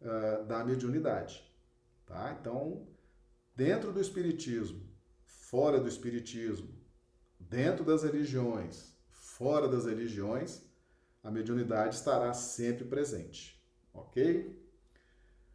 [0.00, 1.44] uh, da mediunidade.
[2.06, 2.36] Tá?
[2.40, 2.86] Então,
[3.54, 4.80] dentro do Espiritismo,
[5.24, 6.72] fora do Espiritismo,
[7.40, 10.62] dentro das religiões, fora das religiões,
[11.22, 13.60] a mediunidade estará sempre presente.
[13.92, 14.56] Ok?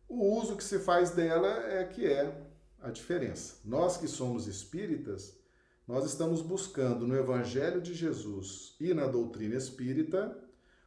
[0.10, 2.46] O uso que se faz dela é que é
[2.82, 3.60] a diferença.
[3.64, 5.41] Nós que somos espíritas,
[5.88, 10.38] nós estamos buscando no Evangelho de Jesus e na doutrina espírita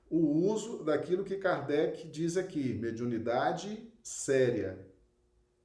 [0.08, 4.86] o uso daquilo que Kardec diz aqui, mediunidade séria,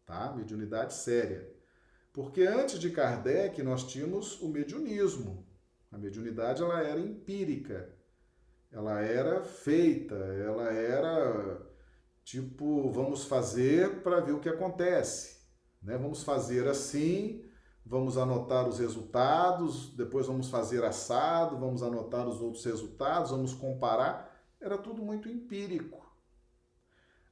[0.06, 0.34] tá?
[0.36, 1.50] Mediunidade séria.
[2.12, 5.48] Porque antes de Kardec nós tínhamos o mediunismo.
[5.92, 7.94] A mediunidade ela era empírica.
[8.72, 11.62] Ela era feita, ela era
[12.24, 15.40] tipo, vamos fazer para ver o que acontece,
[15.82, 15.98] né?
[15.98, 17.44] Vamos fazer assim,
[17.90, 24.32] vamos anotar os resultados, depois vamos fazer assado, vamos anotar os outros resultados, vamos comparar.
[24.62, 26.08] Era tudo muito empírico.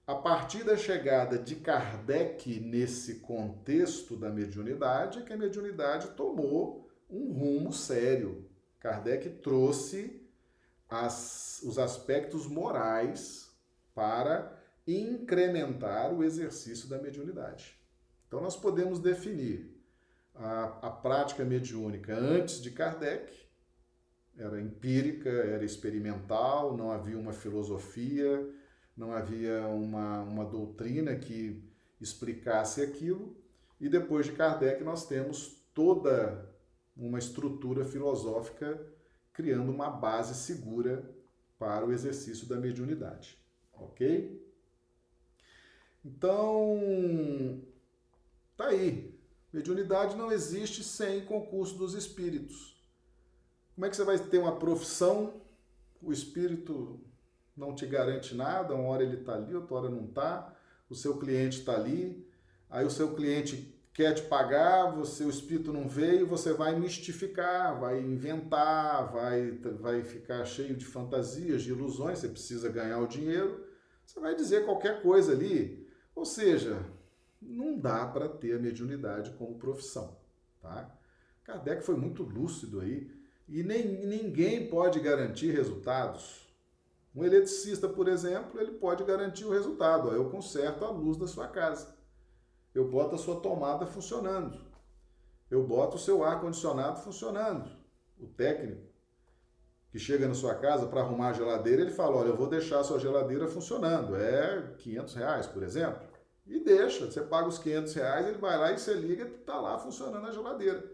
[0.08, 6.90] A partir da chegada de Kardec nesse contexto da mediunidade, é que a mediunidade tomou
[7.08, 8.50] um rumo sério.
[8.80, 10.28] Kardec trouxe
[10.90, 13.56] as, os aspectos morais
[13.94, 17.78] para incrementar o exercício da mediunidade.
[18.28, 19.77] Então, nós podemos definir
[20.40, 23.48] a, a prática mediúnica antes de Kardec,
[24.38, 28.48] era empírica, era experimental, não havia uma filosofia,
[28.96, 31.64] não havia uma, uma doutrina que
[32.00, 33.36] explicasse aquilo.
[33.80, 36.48] E depois de Kardec, nós temos toda
[36.96, 38.80] uma estrutura filosófica
[39.34, 41.08] criando uma base segura
[41.58, 43.38] para o exercício da mediunidade.
[43.74, 44.44] Ok?
[46.04, 47.62] Então,
[48.56, 49.17] tá aí.
[49.58, 52.80] Mediunidade não existe sem concurso dos espíritos.
[53.74, 55.42] Como é que você vai ter uma profissão?
[56.00, 57.00] O espírito
[57.56, 60.56] não te garante nada, uma hora ele está ali, outra hora não está,
[60.88, 62.24] o seu cliente está ali,
[62.70, 67.80] aí o seu cliente quer te pagar, você o espírito não veio, você vai mistificar,
[67.80, 73.66] vai inventar, vai, vai ficar cheio de fantasias, de ilusões, você precisa ganhar o dinheiro,
[74.06, 75.90] você vai dizer qualquer coisa ali.
[76.14, 76.86] Ou seja,
[77.42, 80.18] não dá para ter a mediunidade como profissão,
[80.62, 80.96] tá?
[81.44, 83.12] Kardec foi muito lúcido aí
[83.48, 86.48] e nem, ninguém pode garantir resultados
[87.18, 90.10] um eletricista, por exemplo, ele pode garantir o resultado.
[90.10, 91.98] Ó, eu conserto a luz da sua casa.
[92.76, 94.62] Eu boto a sua tomada funcionando.
[95.50, 97.72] Eu boto o seu ar-condicionado funcionando.
[98.20, 98.84] O técnico
[99.90, 102.82] que chega na sua casa para arrumar a geladeira, ele fala, olha, eu vou deixar
[102.82, 104.16] a sua geladeira funcionando.
[104.16, 106.07] É 500 reais, por exemplo.
[106.48, 109.60] E deixa, você paga os 500 reais, ele vai lá e você liga e está
[109.60, 110.92] lá funcionando a geladeira.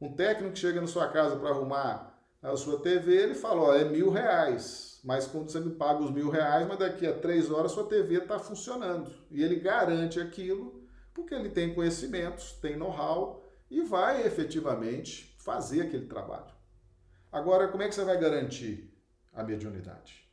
[0.00, 3.74] Um técnico que chega na sua casa para arrumar a sua TV, ele fala, ó,
[3.74, 7.50] é mil reais mas quando você me paga os mil reais, mas daqui a três
[7.50, 9.12] horas sua TV está funcionando.
[9.30, 10.80] E ele garante aquilo
[11.12, 16.52] porque ele tem conhecimentos, tem know-how e vai efetivamente fazer aquele trabalho.
[17.30, 18.94] Agora, como é que você vai garantir
[19.32, 20.24] a mediunidade?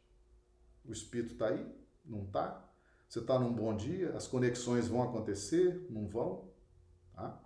[0.86, 1.66] O espírito está aí?
[2.06, 2.69] Não está?
[3.10, 4.16] Você está num bom dia?
[4.16, 5.88] As conexões vão acontecer?
[5.90, 6.48] Não vão?
[7.12, 7.42] Tá?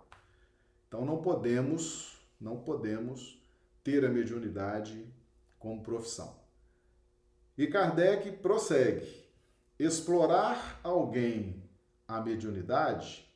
[0.86, 3.42] Então não podemos, não podemos
[3.82, 5.10] ter a mediunidade
[5.58, 6.38] como profissão.
[7.56, 9.24] E Kardec prossegue:
[9.78, 11.64] explorar alguém
[12.06, 13.26] a mediunidade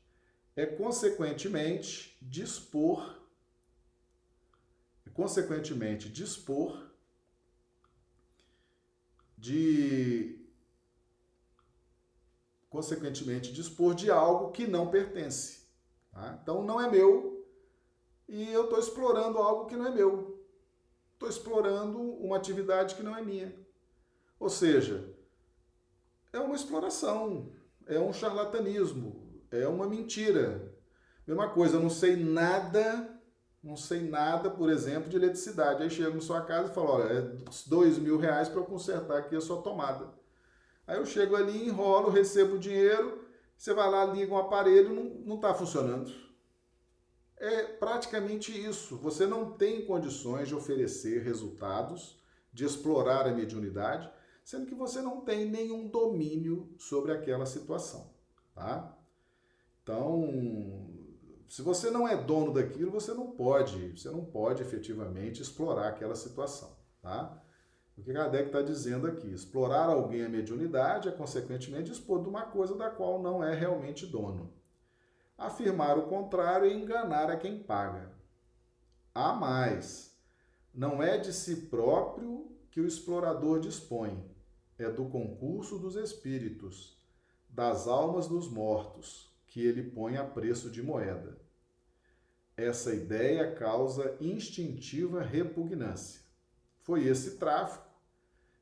[0.54, 3.18] é consequentemente dispor
[5.06, 6.90] é consequentemente dispor
[9.38, 10.37] de,
[12.68, 15.66] consequentemente, dispor de algo que não pertence.
[16.12, 16.38] Tá?
[16.42, 17.46] Então, não é meu
[18.28, 20.44] e eu estou explorando algo que não é meu.
[21.14, 23.54] Estou explorando uma atividade que não é minha.
[24.38, 25.14] Ou seja,
[26.32, 27.52] é uma exploração,
[27.86, 30.74] é um charlatanismo, é uma mentira.
[31.26, 33.18] Mesma coisa, eu não sei nada
[33.62, 35.82] não sei nada, por exemplo, de eletricidade.
[35.82, 37.20] Aí chego na sua casa e falo, olha, é
[37.66, 40.08] dois mil reais para eu consertar aqui a sua tomada.
[40.88, 43.22] Aí eu chego ali, enrolo, recebo o dinheiro,
[43.54, 46.10] você vai lá, liga um aparelho, não está funcionando.
[47.36, 48.96] É praticamente isso.
[48.96, 52.18] Você não tem condições de oferecer resultados,
[52.50, 54.10] de explorar a mediunidade,
[54.42, 58.14] sendo que você não tem nenhum domínio sobre aquela situação,
[58.54, 58.96] tá?
[59.82, 60.88] Então,
[61.50, 66.14] se você não é dono daquilo, você não pode, você não pode efetivamente explorar aquela
[66.14, 67.42] situação, tá?
[67.98, 72.42] O que Kardec está dizendo aqui, explorar alguém a mediunidade é, consequentemente, expor de uma
[72.42, 74.52] coisa da qual não é realmente dono.
[75.36, 78.12] Afirmar o contrário é enganar a quem paga.
[79.12, 80.16] Há mais,
[80.72, 84.24] não é de si próprio que o explorador dispõe,
[84.78, 86.96] é do concurso dos espíritos,
[87.48, 91.36] das almas dos mortos, que ele põe a preço de moeda.
[92.56, 96.22] Essa ideia causa instintiva repugnância.
[96.80, 97.87] Foi esse tráfico,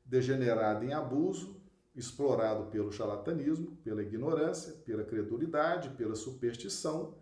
[0.07, 1.61] degenerado em abuso,
[1.95, 7.15] explorado pelo charlatanismo, pela ignorância, pela credulidade, pela superstição,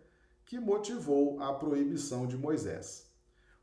[0.44, 3.10] que motivou a proibição de Moisés.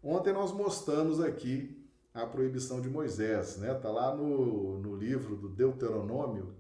[0.01, 1.81] Ontem nós mostramos aqui
[2.13, 3.73] a proibição de Moisés, né?
[3.73, 6.55] Tá lá no, no livro do Deuteronômio,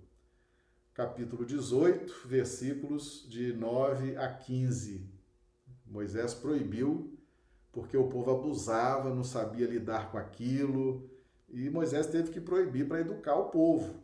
[0.93, 5.11] capítulo 18, versículos de 9 a 15.
[5.85, 7.13] Moisés proibiu
[7.71, 11.09] porque o povo abusava, não sabia lidar com aquilo,
[11.53, 13.95] e Moisés teve que proibir para educar o povo,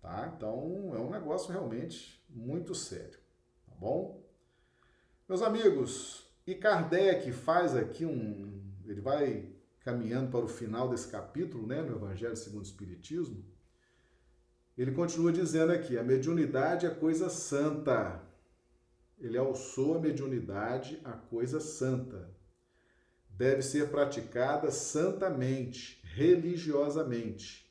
[0.00, 0.32] tá?
[0.34, 3.18] Então é um negócio realmente muito sério,
[3.66, 4.24] tá bom?
[5.28, 9.48] Meus amigos, e Kardec faz aqui um, ele vai
[9.80, 13.44] caminhando para o final desse capítulo, né, no Evangelho segundo o Espiritismo,
[14.76, 18.22] ele continua dizendo aqui: a mediunidade é coisa santa.
[19.18, 22.30] Ele alçou a mediunidade a coisa santa.
[23.30, 27.70] Deve ser praticada santamente, religiosamente.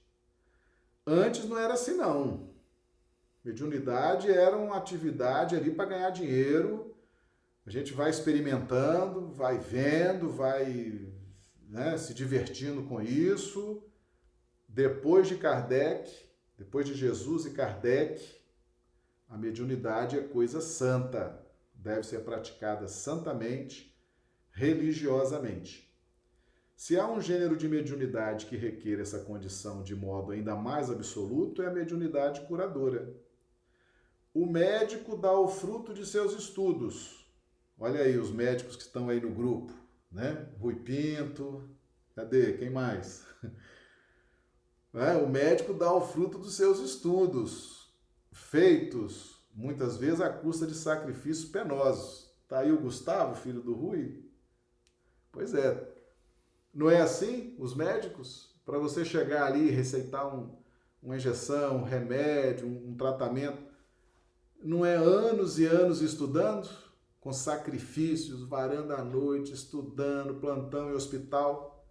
[1.06, 2.54] Antes não era assim, não.
[3.44, 6.96] Mediunidade era uma atividade ali para ganhar dinheiro.
[7.66, 11.12] A gente vai experimentando, vai vendo, vai
[11.68, 13.84] né, se divertindo com isso.
[14.70, 16.12] Depois de Kardec,
[16.56, 18.24] depois de Jesus e Kardec,
[19.28, 21.44] a mediunidade é coisa santa,
[21.74, 23.92] deve ser praticada santamente,
[24.52, 25.85] religiosamente.
[26.76, 31.62] Se há um gênero de mediunidade que requer essa condição de modo ainda mais absoluto,
[31.62, 33.16] é a mediunidade curadora.
[34.34, 37.26] O médico dá o fruto de seus estudos.
[37.80, 39.74] Olha aí os médicos que estão aí no grupo,
[40.12, 40.50] né?
[40.60, 41.70] Rui Pinto,
[42.14, 42.54] cadê?
[42.54, 43.26] Quem mais?
[44.94, 45.14] Né?
[45.22, 47.94] O médico dá o fruto dos seus estudos,
[48.32, 52.34] feitos muitas vezes à custa de sacrifícios penosos.
[52.48, 54.24] Tá aí o Gustavo, filho do Rui?
[55.34, 55.95] Pois é.
[56.76, 58.54] Não é assim os médicos?
[58.66, 60.56] Para você chegar ali e receitar um,
[61.02, 63.64] uma injeção, um remédio, um, um tratamento,
[64.62, 66.70] não é anos e anos estudando,
[67.22, 71.88] com sacrifícios, varando à noite, estudando, plantão em hospital.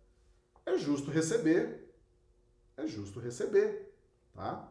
[0.67, 1.85] É justo receber
[2.77, 3.95] é justo receber,
[4.33, 4.71] tá?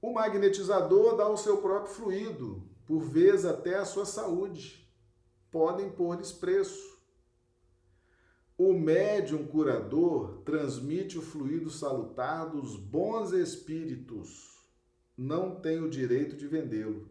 [0.00, 4.86] O magnetizador dá o seu próprio fluido, por vezes até a sua saúde.
[5.50, 6.93] Podem pôr-lhes preço.
[8.56, 14.62] O médium curador transmite o fluido salutar dos bons espíritos.
[15.16, 17.08] Não tem o direito de vendê-lo.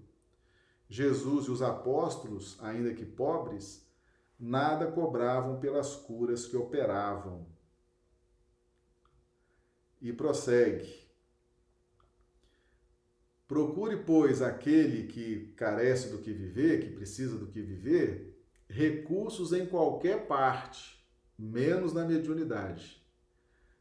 [0.87, 3.85] Jesus e os apóstolos, ainda que pobres,
[4.39, 7.45] nada cobravam pelas curas que operavam
[10.01, 11.03] e prossegue.
[13.47, 19.65] Procure, pois, aquele que carece do que viver, que precisa do que viver, recursos em
[19.65, 21.02] qualquer parte,
[21.37, 23.01] menos na mediunidade.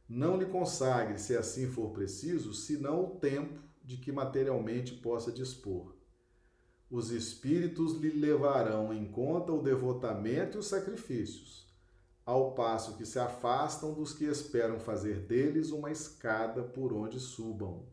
[0.09, 5.95] Não lhe consagre, se assim for preciso, senão o tempo de que materialmente possa dispor.
[6.91, 11.63] Os espíritos lhe levarão em conta o devotamento e os sacrifícios
[12.25, 17.85] ao passo que se afastam dos que esperam fazer deles uma escada por onde subam.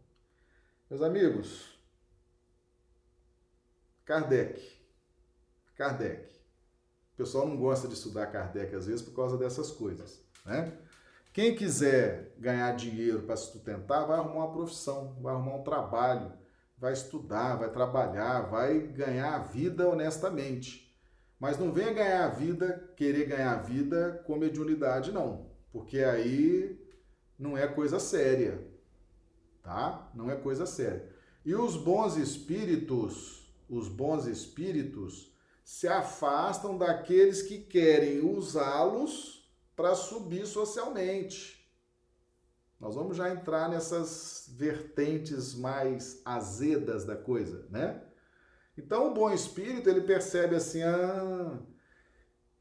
[0.90, 1.78] Meus amigos,
[4.06, 4.78] Kardec.
[5.76, 6.39] Kardec.
[7.20, 10.72] Pessoal não gosta de estudar Kardec às vezes por causa dessas coisas, né?
[11.34, 16.32] Quem quiser ganhar dinheiro para se sustentar, vai arrumar uma profissão, vai arrumar um trabalho,
[16.78, 20.98] vai estudar, vai trabalhar, vai ganhar a vida honestamente.
[21.38, 25.48] Mas não venha ganhar a vida, querer ganhar a vida com mediunidade, não.
[25.74, 26.82] Porque aí
[27.38, 28.66] não é coisa séria.
[29.62, 30.10] Tá?
[30.16, 31.06] Não é coisa séria.
[31.44, 35.29] E os bons espíritos, os bons espíritos
[35.70, 41.64] se afastam daqueles que querem usá-los para subir socialmente.
[42.80, 48.04] Nós vamos já entrar nessas vertentes mais azedas da coisa, né?
[48.76, 51.60] Então o bom espírito, ele percebe assim, ah,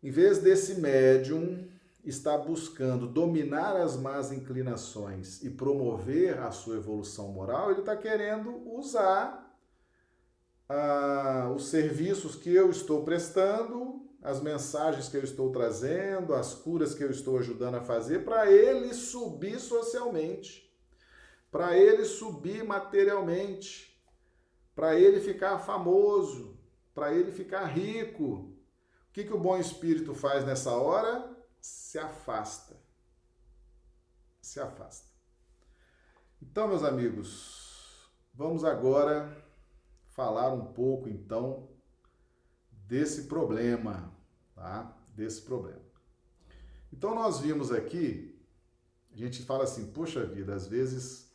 [0.03, 1.67] em vez desse médium
[2.05, 8.55] estar buscando dominar as más inclinações e promover a sua evolução moral, ele está querendo
[8.71, 9.48] usar
[10.69, 16.95] ah, os serviços que eu estou prestando, as mensagens que eu estou trazendo, as curas
[16.95, 20.73] que eu estou ajudando a fazer, para ele subir socialmente,
[21.51, 23.89] para ele subir materialmente
[24.79, 26.57] para ele ficar famoso,
[26.95, 28.25] para ele ficar rico.
[28.25, 31.37] O que, que o bom espírito faz nessa hora?
[31.61, 32.77] Se afasta.
[34.41, 35.09] Se afasta.
[36.41, 39.29] Então, meus amigos, vamos agora
[40.19, 41.69] falar um pouco então
[42.73, 44.13] desse problema,
[44.53, 45.01] tá?
[45.15, 45.81] Desse problema.
[46.93, 48.37] Então nós vimos aqui,
[49.13, 51.33] a gente fala assim, poxa vida, às vezes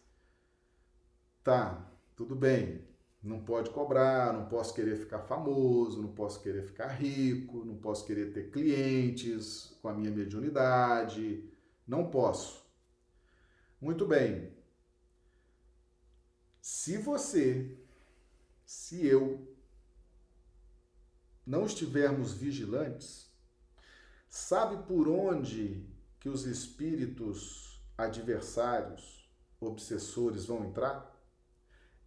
[1.42, 2.86] tá, tudo bem,
[3.24, 8.06] não pode cobrar, não posso querer ficar famoso, não posso querer ficar rico, não posso
[8.06, 11.50] querer ter clientes com a minha mediunidade,
[11.88, 12.70] não posso.
[13.80, 14.52] Muito bem.
[16.60, 17.83] Se você,
[18.74, 19.56] se eu
[21.46, 23.32] não estivermos vigilantes,
[24.28, 25.86] sabe por onde
[26.20, 31.14] que os espíritos adversários, obsessores vão entrar?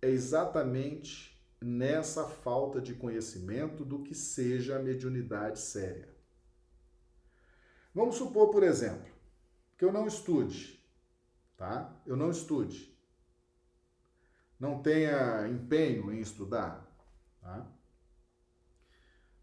[0.01, 6.15] é exatamente nessa falta de conhecimento do que seja a mediunidade séria.
[7.95, 9.11] Vamos supor, por exemplo,
[9.77, 10.85] que eu não estude,
[11.57, 11.99] tá?
[12.07, 12.96] Eu não estude.
[14.59, 16.87] Não tenha empenho em estudar,
[17.41, 17.67] tá?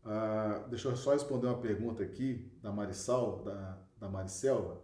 [0.03, 4.82] Ah, deixa eu só responder uma pergunta aqui da Marisal, da, da Maricelva.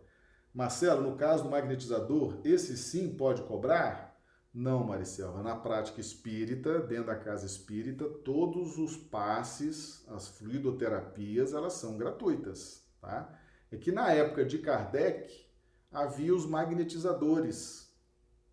[0.54, 4.18] Marcelo, no caso do magnetizador, esse sim pode cobrar?
[4.54, 5.44] Não, Maricelva.
[5.44, 12.84] Na prática espírita, dentro da casa espírita, todos os passes, as fluidoterapias, elas são gratuitas,
[13.00, 13.38] tá?
[13.72, 15.48] É que na época de Kardec
[15.92, 17.89] havia os magnetizadores?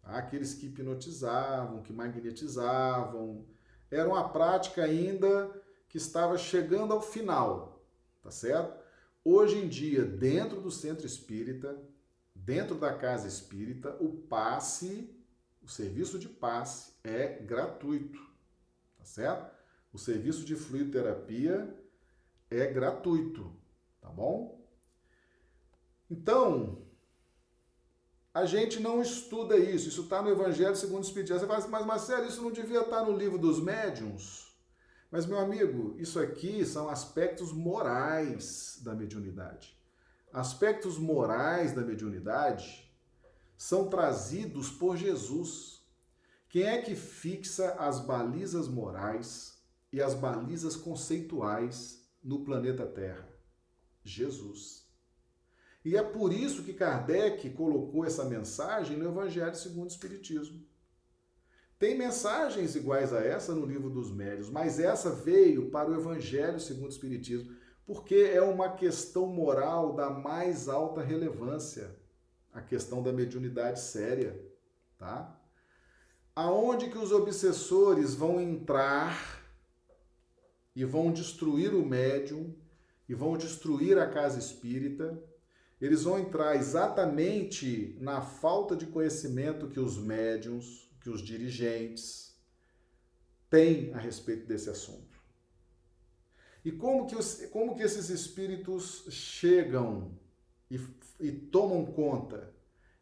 [0.07, 3.45] Aqueles que hipnotizavam, que magnetizavam.
[3.91, 5.51] Era uma prática ainda
[5.89, 7.85] que estava chegando ao final,
[8.23, 8.77] tá certo?
[9.25, 11.77] Hoje em dia, dentro do centro espírita,
[12.35, 15.13] dentro da casa espírita, o passe
[15.67, 18.25] o serviço de passe é gratuito,
[18.97, 19.53] tá certo?
[19.93, 21.77] O serviço de fluidoterapia
[22.49, 23.53] é gratuito,
[24.01, 24.65] tá bom?
[26.09, 26.86] Então,
[28.37, 29.89] a gente não estuda isso.
[29.89, 31.41] Isso está no Evangelho segundo o Espiritismo.
[31.41, 34.55] Você fala assim, mas Marcelo, isso não devia estar tá no livro dos médiuns?
[35.11, 39.75] Mas, meu amigo, isso aqui são aspectos morais da mediunidade.
[40.31, 42.93] Aspectos morais da mediunidade
[43.57, 45.81] são trazidos por Jesus.
[46.51, 53.27] Quem é que fixa as balizas morais e as balizas conceituais no planeta Terra?
[54.05, 54.86] Jesus.
[55.87, 60.61] E é por isso que Kardec colocou essa mensagem no Evangelho segundo o Espiritismo.
[61.79, 66.59] Tem mensagens iguais a essa no livro dos médios, mas essa veio para o Evangelho
[66.59, 67.55] segundo o Espiritismo,
[67.87, 71.95] porque é uma questão moral da mais alta relevância
[72.53, 74.45] a questão da mediunidade séria,
[74.99, 75.41] tá?
[76.35, 79.41] Aonde que os obsessores vão entrar
[80.75, 82.53] e vão destruir o médium
[83.09, 85.17] e vão destruir a casa espírita?
[85.81, 92.35] Eles vão entrar exatamente na falta de conhecimento que os médiums, que os dirigentes
[93.51, 95.17] têm a respeito desse assunto.
[96.65, 100.19] E como que, os, como que esses espíritos chegam
[100.71, 100.81] e,
[101.21, 102.53] e tomam conta?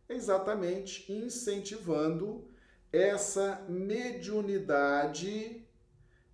[0.09, 2.47] Exatamente incentivando
[2.93, 5.65] essa mediunidade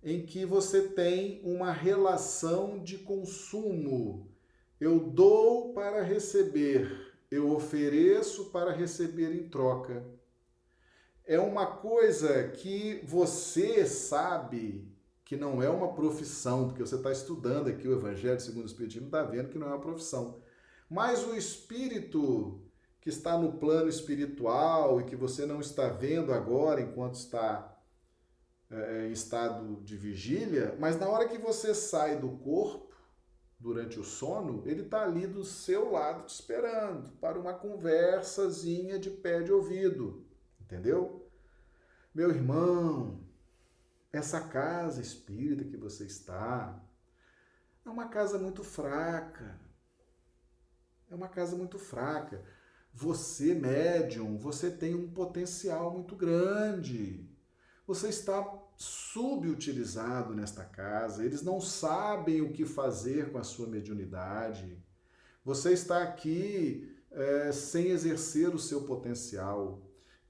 [0.03, 4.30] em que você tem uma relação de consumo.
[4.81, 10.03] Eu dou para receber, eu ofereço para receber em troca.
[11.23, 14.91] É uma coisa que você sabe
[15.23, 19.05] que não é uma profissão, porque você está estudando aqui o Evangelho segundo o Espiritismo,
[19.05, 20.41] está vendo que não é uma profissão.
[20.89, 22.59] Mas o espírito
[22.99, 27.79] que está no plano espiritual e que você não está vendo agora enquanto está
[28.67, 32.90] é, em estado de vigília, mas na hora que você sai do corpo,
[33.61, 39.11] durante o sono, ele está ali do seu lado te esperando para uma conversazinha de
[39.11, 40.25] pé de ouvido,
[40.59, 41.29] entendeu?
[42.13, 43.23] Meu irmão,
[44.11, 46.83] essa casa espírita que você está
[47.85, 49.59] é uma casa muito fraca.
[51.09, 52.43] É uma casa muito fraca.
[52.93, 57.29] Você, médium, você tem um potencial muito grande.
[57.85, 58.41] Você está
[58.81, 61.23] subutilizado nesta casa.
[61.23, 64.83] Eles não sabem o que fazer com a sua mediunidade.
[65.45, 69.79] Você está aqui é, sem exercer o seu potencial.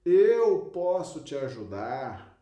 [0.04, 2.38] Eu posso te ajudar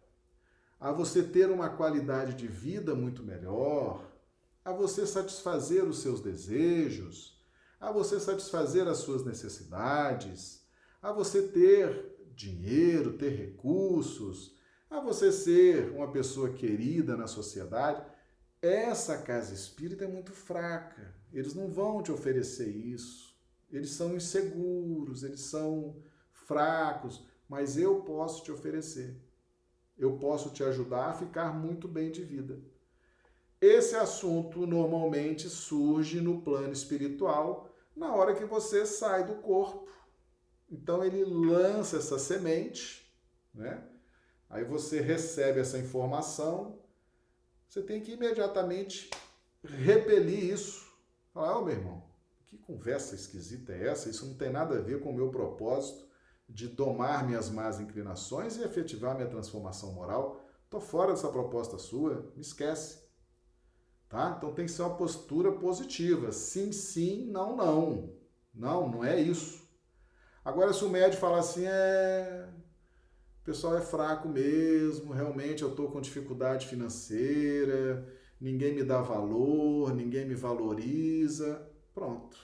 [0.79, 4.09] a você ter uma qualidade de vida muito melhor,
[4.65, 7.37] a você satisfazer os seus desejos,
[7.79, 10.65] a você satisfazer as suas necessidades,
[11.01, 14.57] a você ter dinheiro, ter recursos,
[14.89, 18.03] a você ser uma pessoa querida na sociedade.
[18.61, 21.13] Essa casa espírita é muito fraca.
[21.31, 23.37] Eles não vão te oferecer isso.
[23.71, 29.15] Eles são inseguros, eles são fracos, mas eu posso te oferecer.
[29.97, 32.59] Eu posso te ajudar a ficar muito bem de vida.
[33.61, 39.91] Esse assunto normalmente surge no plano espiritual na hora que você sai do corpo.
[40.71, 43.13] Então ele lança essa semente,
[43.53, 43.88] né?
[44.49, 46.79] Aí você recebe essa informação,
[47.67, 49.09] você tem que imediatamente
[49.63, 50.87] repelir isso.
[51.33, 52.03] Falar, ô oh, meu irmão,
[52.47, 54.09] que conversa esquisita é essa?
[54.09, 56.09] Isso não tem nada a ver com o meu propósito
[56.47, 60.43] de domar minhas más inclinações e efetivar minha transformação moral.
[60.67, 63.07] Tô fora dessa proposta sua, me esquece.
[64.07, 64.33] Tá?
[64.35, 66.31] Então tem que ser uma postura positiva.
[66.31, 68.15] Sim, sim, não, não.
[68.51, 69.69] Não, não é isso.
[70.43, 72.49] Agora, se o médico falar assim, é.
[73.49, 78.07] Pessoal é fraco mesmo, realmente eu estou com dificuldade financeira,
[78.39, 81.67] ninguém me dá valor, ninguém me valoriza.
[81.91, 82.37] Pronto.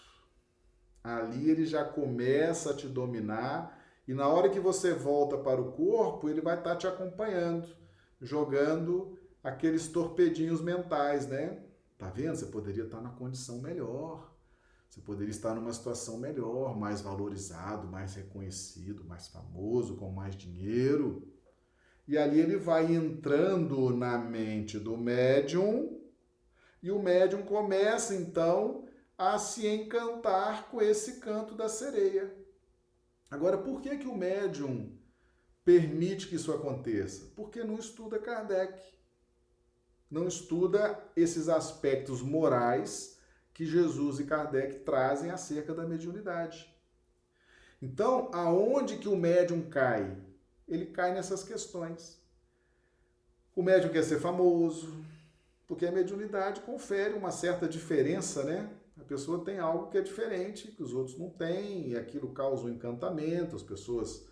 [1.03, 5.73] Ali ele já começa a te dominar e na hora que você volta para o
[5.73, 7.67] corpo, ele vai estar tá te acompanhando,
[8.19, 11.65] jogando aqueles torpedinhos mentais, né?
[11.99, 12.35] Tá vendo?
[12.35, 14.34] Você poderia estar na condição melhor.
[14.95, 21.27] Você poderia estar numa situação melhor, mais valorizado, mais reconhecido, mais famoso, com mais dinheiro.
[22.07, 26.01] E ali ele vai entrando na mente do médium,
[26.81, 28.87] e o médium começa então
[29.17, 32.33] a se encantar com esse canto da sereia.
[33.29, 34.97] Agora, por que, que o médium
[35.65, 37.33] permite que isso aconteça?
[37.35, 38.79] Porque não estuda Kardec
[40.09, 43.14] não estuda esses aspectos morais
[43.55, 46.69] que Jesus e Kardec trazem acerca da mediunidade.
[47.81, 50.17] Então, aonde que o médium cai?
[50.67, 52.21] Ele cai nessas questões.
[53.55, 55.01] O médium quer ser famoso,
[55.65, 58.69] porque a mediunidade confere uma certa diferença, né?
[58.99, 62.65] A pessoa tem algo que é diferente, que os outros não têm, e aquilo causa
[62.65, 64.27] um encantamento, as pessoas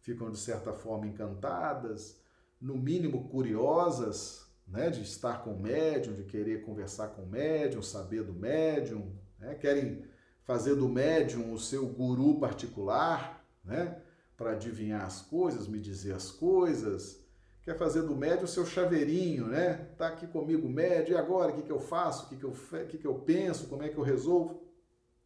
[0.00, 2.20] ficam de certa forma encantadas,
[2.60, 7.82] no mínimo curiosas, né, de estar com o médium, de querer conversar com o médium,
[7.82, 10.04] saber do médium, né, querem
[10.42, 14.00] fazer do médium o seu guru particular, né,
[14.36, 17.24] para adivinhar as coisas, me dizer as coisas,
[17.62, 21.54] quer fazer do médium o seu chaveirinho, né, tá aqui comigo médium, e agora, o
[21.54, 23.88] que, que eu faço, o que, que, eu, o que, que eu penso, como é
[23.88, 24.62] que eu resolvo?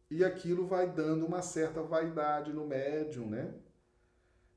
[0.09, 3.53] E aquilo vai dando uma certa vaidade no médium, né,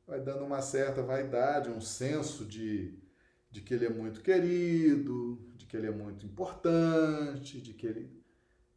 [0.06, 3.03] vai dando uma certa vaidade, um senso de
[3.54, 8.10] de que ele é muito querido, de que ele é muito importante, de que ele.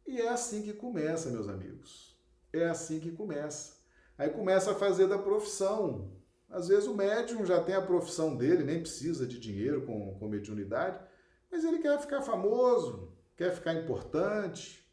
[0.06, 2.16] E é assim que começa, meus amigos.
[2.52, 3.76] É assim que começa.
[4.16, 6.16] Aí começa a fazer da profissão.
[6.48, 10.28] Às vezes o médium já tem a profissão dele, nem precisa de dinheiro com, com
[10.28, 11.04] mediunidade,
[11.50, 14.88] mas ele quer ficar famoso, quer ficar importante,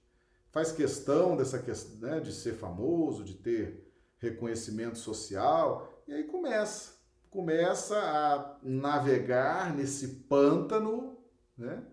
[0.50, 6.95] faz questão dessa questão né, de ser famoso, de ter reconhecimento social, e aí começa
[7.36, 11.18] começa a navegar nesse pântano,
[11.58, 11.84] né?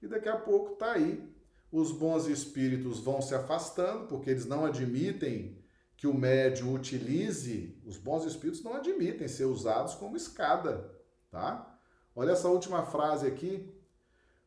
[0.00, 1.28] E daqui a pouco tá aí.
[1.72, 5.60] Os bons espíritos vão se afastando, porque eles não admitem
[5.96, 10.88] que o médium utilize, os bons espíritos não admitem ser usados como escada,
[11.30, 11.76] tá?
[12.14, 13.74] Olha essa última frase aqui.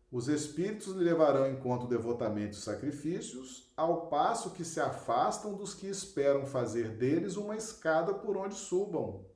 [0.09, 5.53] Os espíritos lhe levarão em conta o devotamento e sacrifícios, ao passo que se afastam
[5.53, 9.34] dos que esperam fazer deles uma escada por onde subam.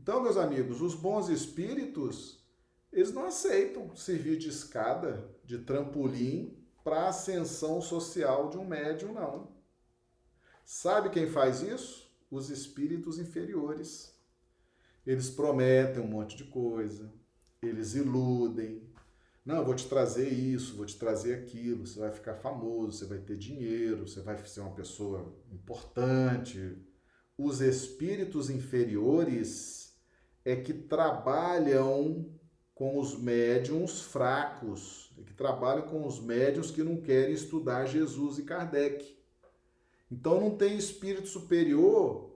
[0.00, 2.44] Então, meus amigos, os bons espíritos,
[2.92, 9.12] eles não aceitam servir de escada, de trampolim para a ascensão social de um médium,
[9.12, 9.54] não.
[10.64, 12.04] Sabe quem faz isso?
[12.34, 14.12] os espíritos inferiores.
[15.06, 17.12] Eles prometem um monte de coisa,
[17.62, 18.82] eles iludem.
[19.44, 23.04] Não, eu vou te trazer isso, vou te trazer aquilo, você vai ficar famoso, você
[23.04, 26.78] vai ter dinheiro, você vai ser uma pessoa importante.
[27.36, 29.83] Os espíritos inferiores
[30.44, 32.26] é que trabalham
[32.74, 38.38] com os médiums fracos, é que trabalham com os médiums que não querem estudar Jesus
[38.38, 39.16] e Kardec.
[40.10, 42.34] Então não tem espírito superior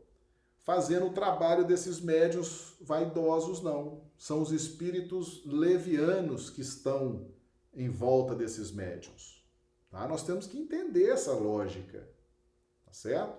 [0.68, 4.02] fazendo o trabalho desses médios vaidosos, não.
[4.16, 7.28] São os espíritos levianos que estão
[7.72, 9.42] em volta desses médios.
[9.90, 10.06] Tá?
[10.06, 12.08] Nós temos que entender essa lógica,
[12.84, 13.38] tá certo?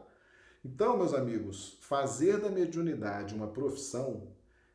[0.65, 4.27] Então, meus amigos, fazer da mediunidade uma profissão,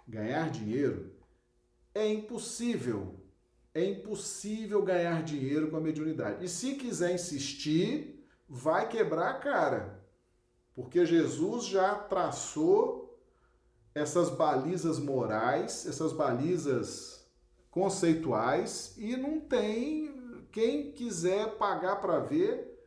[0.07, 1.12] ganhar dinheiro,
[1.94, 3.20] é impossível.
[3.74, 6.44] É impossível ganhar dinheiro com a mediunidade.
[6.44, 10.05] E se quiser insistir, vai quebrar a cara.
[10.74, 13.18] Porque Jesus já traçou
[13.94, 17.26] essas balizas morais, essas balizas
[17.70, 20.14] conceituais e não tem
[20.55, 22.80] quem quiser pagar para ver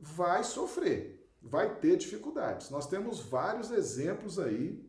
[0.00, 2.70] vai sofrer, vai ter dificuldades.
[2.70, 4.82] Nós temos vários exemplos aí,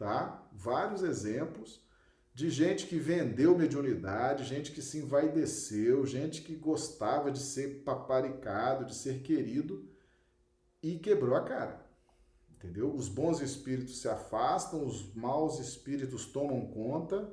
[0.00, 0.48] tá?
[0.50, 1.78] Vários exemplos
[2.32, 8.86] de gente que vendeu mediunidade, gente que se envaideceu, gente que gostava de ser paparicado,
[8.86, 9.86] de ser querido
[10.82, 11.86] e quebrou a cara.
[12.50, 12.94] Entendeu?
[12.94, 17.30] Os bons espíritos se afastam, os maus espíritos tomam conta,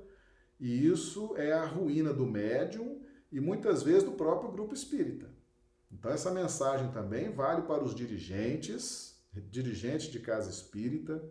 [0.59, 3.01] e isso é a ruína do médium
[3.31, 5.29] e muitas vezes do próprio grupo espírita.
[5.89, 11.23] Então, essa mensagem também vale para os dirigentes, dirigentes de casa espírita,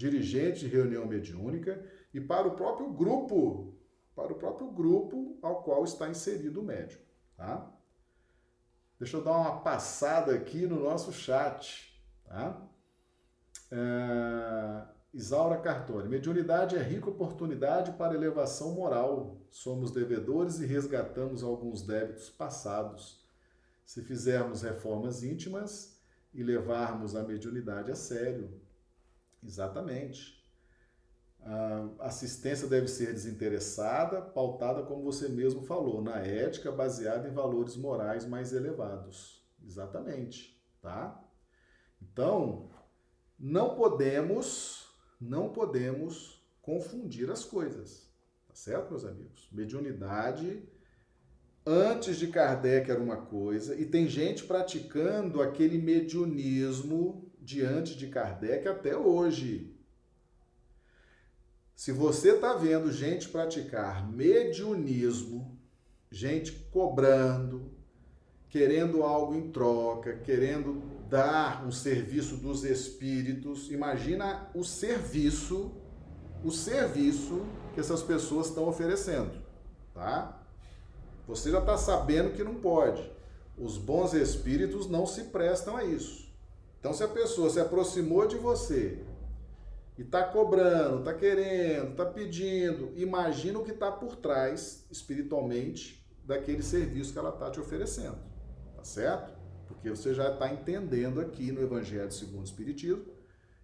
[0.00, 1.84] dirigentes de reunião mediúnica
[2.14, 3.74] e para o próprio grupo,
[4.16, 7.00] para o próprio grupo ao qual está inserido o médium,
[7.36, 7.70] tá?
[8.98, 11.94] Deixa eu dar uma passada aqui no nosso chat.
[12.24, 12.66] Tá?
[13.70, 14.82] É...
[15.12, 16.08] Isaura Cartoni.
[16.08, 19.38] Mediunidade é rica oportunidade para elevação moral.
[19.50, 23.24] Somos devedores e resgatamos alguns débitos passados.
[23.84, 25.98] Se fizermos reformas íntimas
[26.32, 28.60] e levarmos a mediunidade a sério.
[29.42, 30.40] Exatamente.
[31.42, 37.76] A assistência deve ser desinteressada, pautada, como você mesmo falou, na ética baseada em valores
[37.76, 39.42] morais mais elevados.
[39.64, 41.22] Exatamente, tá?
[42.00, 42.70] Então,
[43.38, 48.10] não podemos, não podemos confundir as coisas,
[48.46, 49.48] tá certo, meus amigos?
[49.50, 50.68] Mediunidade
[51.64, 58.68] antes de Kardec era uma coisa e tem gente praticando aquele mediunismo diante de Kardec
[58.68, 59.76] até hoje.
[61.74, 65.58] Se você está vendo gente praticar mediunismo,
[66.10, 67.72] gente cobrando,
[68.50, 75.72] querendo algo em troca, querendo dar um serviço dos espíritos, imagina o serviço,
[76.44, 79.40] o serviço que essas pessoas estão oferecendo,
[79.94, 80.44] tá?
[81.26, 83.08] Você já está sabendo que não pode.
[83.56, 86.29] Os bons espíritos não se prestam a isso.
[86.80, 89.04] Então, se a pessoa se aproximou de você
[89.98, 96.62] e está cobrando, está querendo, está pedindo, imagina o que está por trás, espiritualmente, daquele
[96.62, 98.18] serviço que ela está te oferecendo.
[98.74, 99.38] Tá certo?
[99.68, 103.04] Porque você já está entendendo aqui no Evangelho segundo o Espiritismo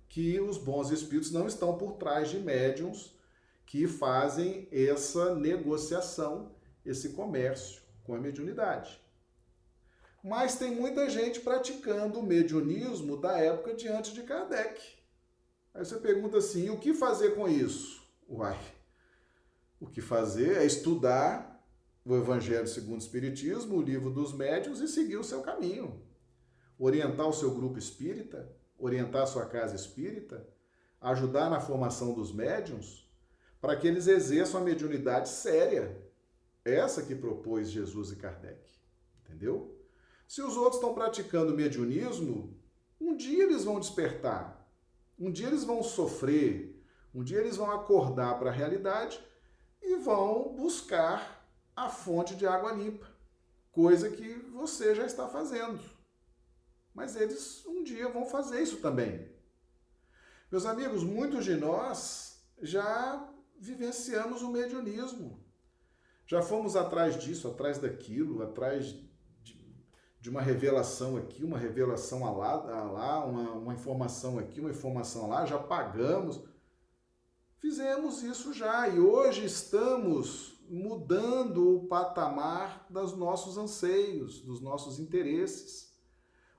[0.08, 3.16] que os bons espíritos não estão por trás de médiums
[3.64, 6.52] que fazem essa negociação,
[6.84, 9.00] esse comércio com a mediunidade.
[10.26, 14.82] Mas tem muita gente praticando o mediunismo da época diante de Kardec.
[15.72, 18.02] Aí você pergunta assim: o que fazer com isso?
[18.28, 18.58] Uai,
[19.78, 21.64] o que fazer é estudar
[22.04, 26.02] o Evangelho segundo o Espiritismo, o livro dos médiuns e seguir o seu caminho.
[26.76, 30.44] Orientar o seu grupo espírita, orientar a sua casa espírita,
[31.00, 33.08] ajudar na formação dos médiuns,
[33.60, 36.04] para que eles exerçam a mediunidade séria.
[36.64, 38.58] Essa que propôs Jesus e Kardec.
[39.24, 39.75] Entendeu?
[40.26, 42.58] Se os outros estão praticando mediunismo,
[43.00, 44.56] um dia eles vão despertar
[45.18, 46.82] um dia eles vão sofrer,
[47.14, 49.18] um dia eles vão acordar para a realidade
[49.82, 53.06] e vão buscar a fonte de água limpa,
[53.72, 55.80] coisa que você já está fazendo.
[56.94, 59.30] Mas eles um dia vão fazer isso também.
[60.50, 65.44] Meus amigos, muitos de nós já vivenciamos o mediunismo.
[66.26, 68.94] Já fomos atrás disso, atrás daquilo, atrás
[70.26, 75.46] de uma revelação aqui, uma revelação lá, lá uma, uma informação aqui, uma informação lá,
[75.46, 76.42] já pagamos.
[77.58, 85.96] Fizemos isso já e hoje estamos mudando o patamar dos nossos anseios, dos nossos interesses.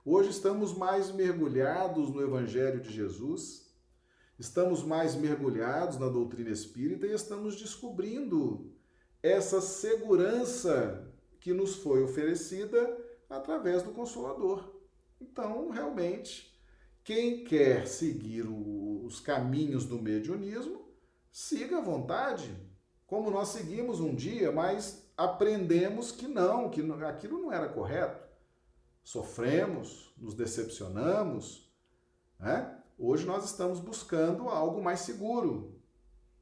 [0.02, 3.70] Hoje estamos mais mergulhados no Evangelho de Jesus,
[4.38, 8.72] estamos mais mergulhados na doutrina espírita e estamos descobrindo
[9.22, 11.06] essa segurança
[11.38, 14.74] que nos foi oferecida através do Consolador.
[15.20, 16.58] Então, realmente,
[17.02, 20.88] quem quer seguir os caminhos do mediunismo,
[21.30, 22.54] siga à vontade,
[23.06, 28.26] como nós seguimos um dia, mas aprendemos que não, que aquilo não era correto.
[29.02, 31.72] Sofremos, nos decepcionamos,
[32.38, 32.78] né?
[32.98, 35.80] Hoje nós estamos buscando algo mais seguro,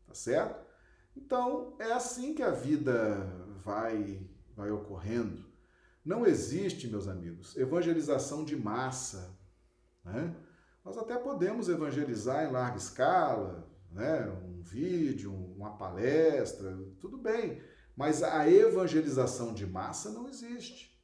[0.06, 0.66] tá certo?
[1.14, 3.18] Então, é assim que a vida
[3.62, 5.45] vai vai ocorrendo.
[6.06, 9.36] Não existe, meus amigos, evangelização de massa.
[10.04, 10.36] Né?
[10.84, 14.28] Nós até podemos evangelizar em larga escala, né?
[14.28, 17.60] um vídeo, uma palestra, tudo bem,
[17.96, 20.96] mas a evangelização de massa não existe.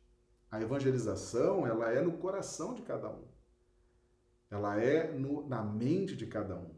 [0.48, 3.24] A evangelização ela é no coração de cada um.
[4.48, 6.76] Ela é no, na mente de cada um.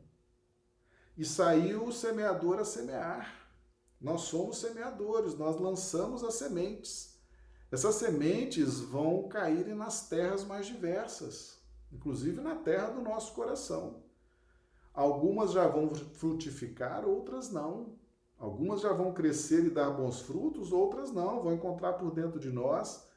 [1.14, 3.51] E saiu o semeador a semear.
[4.01, 7.13] Nós somos semeadores, nós lançamos as sementes.
[7.70, 11.58] Essas sementes vão cair nas terras mais diversas,
[11.92, 14.02] inclusive na terra do nosso coração.
[14.92, 17.96] Algumas já vão frutificar, outras não.
[18.38, 21.42] Algumas já vão crescer e dar bons frutos, outras não.
[21.42, 23.08] Vão encontrar por dentro de nós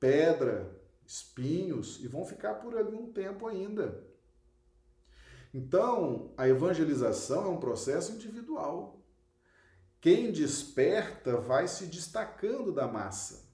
[0.00, 4.06] pedra, espinhos e vão ficar por ali um tempo ainda.
[5.52, 9.00] Então, a evangelização é um processo individual.
[10.00, 13.47] Quem desperta vai se destacando da massa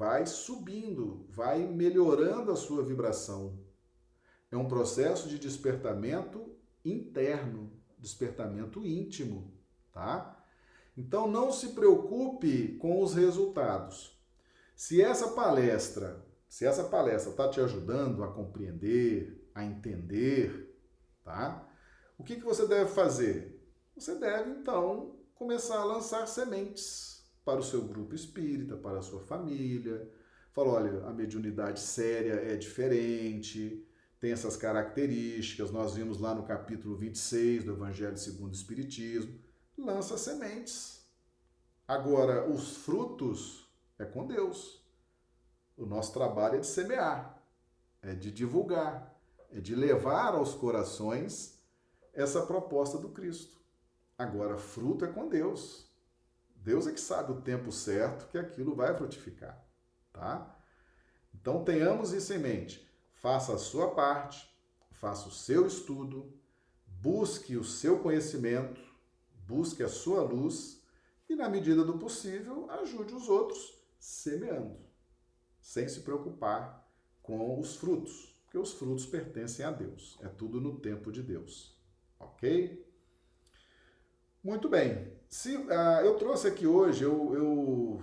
[0.00, 3.60] vai subindo, vai melhorando a sua vibração.
[4.50, 9.52] É um processo de despertamento interno, despertamento íntimo,
[9.92, 10.42] tá?
[10.96, 14.18] Então não se preocupe com os resultados.
[14.74, 20.82] Se essa palestra, se essa palestra está te ajudando a compreender, a entender,
[21.22, 21.68] tá?
[22.16, 23.62] O que, que você deve fazer?
[23.94, 29.20] Você deve então começar a lançar sementes para o seu grupo espírita, para a sua
[29.20, 30.08] família.
[30.52, 33.86] Falou, olha, a mediunidade séria é diferente,
[34.18, 35.70] tem essas características.
[35.70, 39.38] Nós vimos lá no capítulo 26 do Evangelho segundo o Espiritismo.
[39.76, 41.06] Lança sementes.
[41.88, 43.68] Agora, os frutos
[43.98, 44.80] é com Deus.
[45.76, 47.42] O nosso trabalho é de semear,
[48.02, 49.18] é de divulgar,
[49.50, 51.58] é de levar aos corações
[52.12, 53.58] essa proposta do Cristo.
[54.18, 55.89] Agora, fruto é com Deus.
[56.62, 59.64] Deus é que sabe o tempo certo que aquilo vai frutificar,
[60.12, 60.56] tá?
[61.34, 62.86] Então tenhamos isso em mente.
[63.14, 64.48] Faça a sua parte,
[64.92, 66.32] faça o seu estudo,
[66.86, 68.80] busque o seu conhecimento,
[69.46, 70.82] busque a sua luz
[71.28, 74.78] e, na medida do possível, ajude os outros semeando,
[75.60, 76.86] sem se preocupar
[77.22, 80.18] com os frutos, porque os frutos pertencem a Deus.
[80.20, 81.78] É tudo no tempo de Deus.
[82.18, 82.86] Ok?
[84.42, 85.19] Muito bem.
[85.30, 88.02] Se, uh, eu trouxe aqui hoje, eu, eu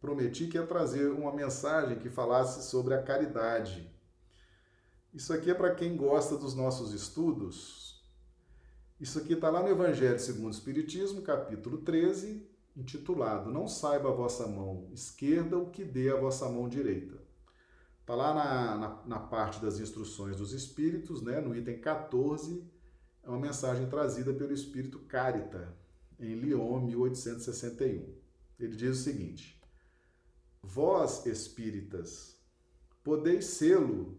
[0.00, 3.92] prometi que ia trazer uma mensagem que falasse sobre a caridade.
[5.12, 8.00] Isso aqui é para quem gosta dos nossos estudos.
[9.00, 14.14] Isso aqui está lá no Evangelho segundo o Espiritismo, capítulo 13, intitulado Não saiba a
[14.14, 17.20] vossa mão esquerda o que dê a vossa mão direita.
[18.02, 22.64] Está lá na, na, na, parte das instruções dos Espíritos, né, no item 14,
[23.24, 25.79] é uma mensagem trazida pelo espírito Carita,
[26.20, 28.14] em Lyon, 1861.
[28.58, 29.60] Ele diz o seguinte:
[30.62, 32.36] Vós, espíritas,
[33.02, 34.18] podeis sê-lo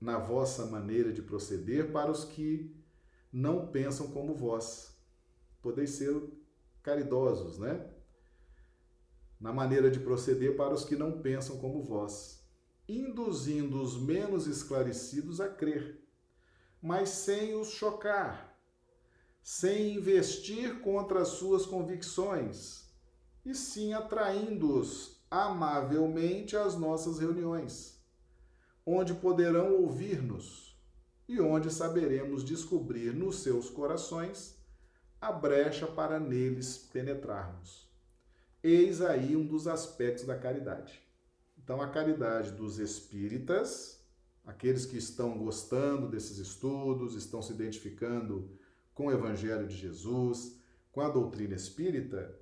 [0.00, 2.74] na vossa maneira de proceder para os que
[3.32, 4.94] não pensam como vós.
[5.62, 6.22] Podeis ser
[6.82, 7.90] caridosos, né?
[9.40, 12.42] Na maneira de proceder para os que não pensam como vós,
[12.88, 16.06] induzindo os menos esclarecidos a crer
[16.86, 18.55] mas sem os chocar,
[19.46, 22.90] sem investir contra as suas convicções,
[23.44, 27.96] e sim atraindo-os amavelmente às nossas reuniões,
[28.84, 30.76] onde poderão ouvir-nos
[31.28, 34.56] e onde saberemos descobrir nos seus corações
[35.20, 37.88] a brecha para neles penetrarmos.
[38.64, 41.00] Eis aí um dos aspectos da caridade.
[41.56, 43.96] Então, a caridade dos espíritas
[44.46, 48.48] aqueles que estão gostando desses estudos, estão se identificando
[48.96, 50.58] com o Evangelho de Jesus,
[50.90, 52.36] com a doutrina espírita,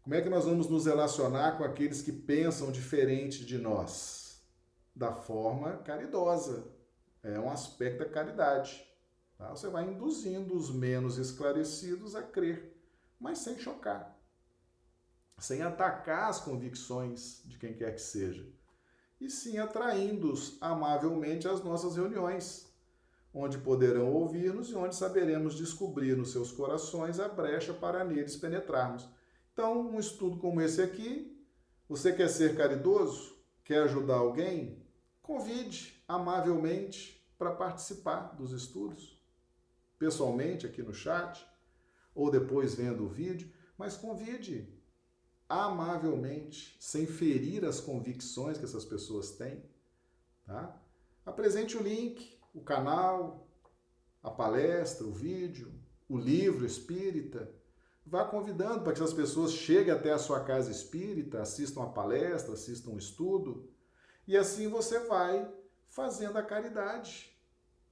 [0.00, 4.40] como é que nós vamos nos relacionar com aqueles que pensam diferente de nós?
[4.96, 6.72] Da forma caridosa.
[7.22, 8.82] É um aspecto da caridade.
[9.36, 9.50] Tá?
[9.50, 12.74] Você vai induzindo os menos esclarecidos a crer,
[13.20, 14.18] mas sem chocar,
[15.36, 18.50] sem atacar as convicções de quem quer que seja
[19.20, 22.67] e sim atraindo-os amavelmente às nossas reuniões,
[23.32, 29.08] onde poderão ouvir-nos e onde saberemos descobrir nos seus corações a brecha para neles penetrarmos.
[29.52, 31.36] Então, um estudo como esse aqui,
[31.88, 33.36] você quer ser caridoso?
[33.64, 34.86] Quer ajudar alguém?
[35.20, 39.22] Convide amavelmente para participar dos estudos,
[39.98, 41.46] pessoalmente aqui no chat,
[42.14, 44.74] ou depois vendo o vídeo, mas convide
[45.48, 49.62] amavelmente, sem ferir as convicções que essas pessoas têm,
[50.44, 50.80] tá?
[51.24, 53.48] Apresente o link, o canal,
[54.22, 55.72] a palestra, o vídeo,
[56.08, 57.50] o livro espírita.
[58.06, 62.54] Vá convidando para que essas pessoas cheguem até a sua casa espírita, assistam a palestra,
[62.54, 63.68] assistam um estudo,
[64.26, 65.50] e assim você vai
[65.88, 67.36] fazendo a caridade.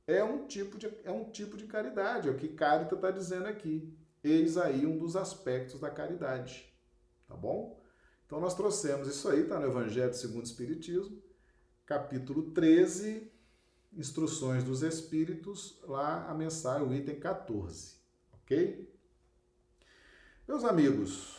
[0.06, 3.46] É um tipo de, é um tipo de caridade, é o que Carita está dizendo
[3.46, 3.92] aqui.
[4.22, 6.76] Eis aí um dos aspectos da caridade
[7.26, 7.80] tá bom?
[8.24, 11.22] Então nós trouxemos isso aí, tá no Evangelho segundo o Espiritismo,
[11.84, 13.30] capítulo 13,
[13.96, 17.94] Instruções dos Espíritos, lá a mensagem, o item 14,
[18.34, 18.94] ok?
[20.46, 21.36] Meus amigos,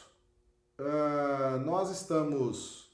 [0.79, 2.91] uh, nós estamos,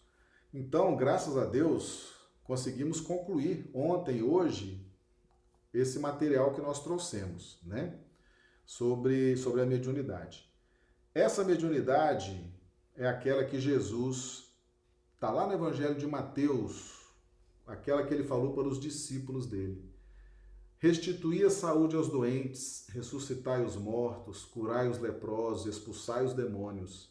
[0.54, 4.86] então, graças a Deus, conseguimos concluir ontem e hoje
[5.74, 7.98] esse material que nós trouxemos, né?
[8.66, 10.48] Sobre, sobre a mediunidade.
[11.16, 12.54] Essa mediunidade,
[12.96, 14.52] é aquela que Jesus
[15.16, 17.03] está lá no Evangelho de Mateus,
[17.66, 19.92] aquela que ele falou para os discípulos dele.
[20.80, 27.10] Restituí a saúde aos doentes, ressuscitai os mortos, curai os leprosos, expulsai os demônios.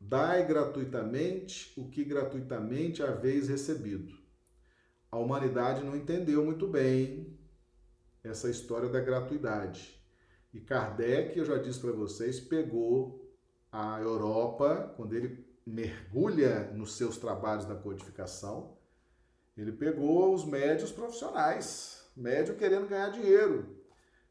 [0.00, 4.14] Dai gratuitamente o que gratuitamente haveis recebido.
[5.10, 7.38] A humanidade não entendeu muito bem
[8.22, 10.02] essa história da gratuidade.
[10.52, 13.30] E Kardec, eu já disse para vocês, pegou
[13.70, 18.75] a Europa, quando ele mergulha nos seus trabalhos na codificação,
[19.56, 23.80] ele pegou os médios profissionais, médio querendo ganhar dinheiro,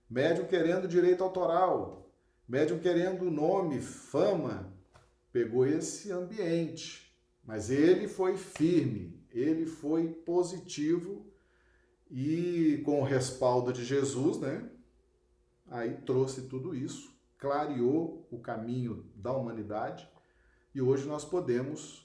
[0.10, 2.12] médio querendo direito autoral,
[2.48, 4.74] médio querendo nome, fama,
[5.32, 11.26] pegou esse ambiente, mas ele foi firme, ele foi positivo.
[12.10, 14.70] E com o respaldo de Jesus, né?
[15.68, 17.16] Aí trouxe tudo isso
[17.46, 20.10] clareou o caminho da humanidade.
[20.74, 22.05] E hoje nós podemos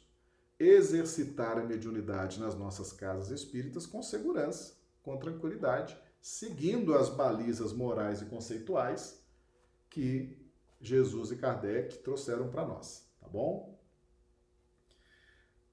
[0.60, 8.20] exercitar a mediunidade nas nossas casas espíritas com segurança, com tranquilidade, seguindo as balizas morais
[8.20, 9.24] e conceituais
[9.88, 10.38] que
[10.78, 13.80] Jesus e Kardec trouxeram para nós, tá bom?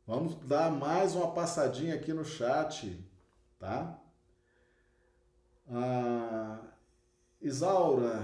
[0.05, 3.05] Vamos dar mais uma passadinha aqui no chat,
[3.59, 4.01] tá?
[5.69, 6.61] Ah,
[7.41, 8.23] Isaura,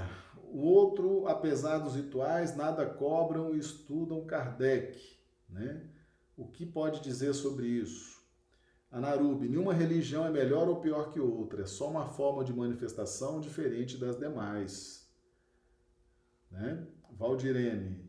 [0.54, 5.20] o outro, apesar dos rituais, nada cobram e estudam Kardec.
[5.50, 5.90] Né?
[6.36, 8.22] O que pode dizer sobre isso?
[8.92, 13.40] Anarubi, nenhuma religião é melhor ou pior que outra, é só uma forma de manifestação
[13.40, 15.12] diferente das demais.
[16.52, 16.86] Né?
[17.12, 18.04] Valdirene,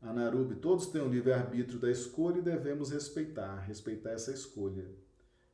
[0.00, 4.88] Anarubi, todos têm o livre-arbítrio da escolha e devemos respeitar, respeitar essa escolha.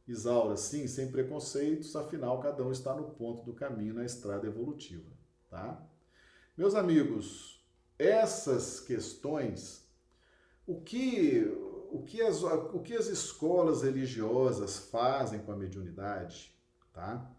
[0.06, 5.10] Isaura, sim, sem preconceitos, afinal cada um está no ponto do caminho na estrada evolutiva,
[5.50, 5.84] tá?
[6.56, 7.66] Meus amigos,
[7.98, 9.90] essas questões,
[10.64, 11.44] o que,
[11.91, 16.55] o que, as, o que as escolas religiosas fazem com a mediunidade,
[16.93, 17.30] tá?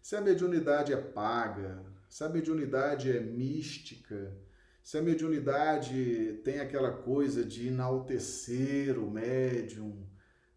[0.00, 4.34] Se a mediunidade é paga, se a mediunidade é mística,
[4.82, 10.06] se a mediunidade tem aquela coisa de enaltecer o médium,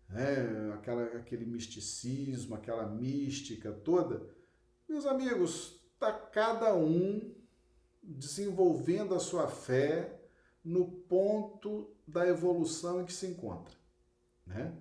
[0.08, 0.74] né?
[0.74, 4.26] aquela, aquele misticismo, aquela mística toda,
[4.88, 7.36] meus amigos, tá cada um
[8.02, 10.20] desenvolvendo a sua fé
[10.64, 13.74] no ponto da evolução em que se encontra.
[14.46, 14.74] Né?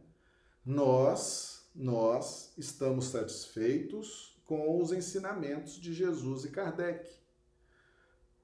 [0.64, 7.09] Nós, nós estamos satisfeitos com os ensinamentos de Jesus e Kardec.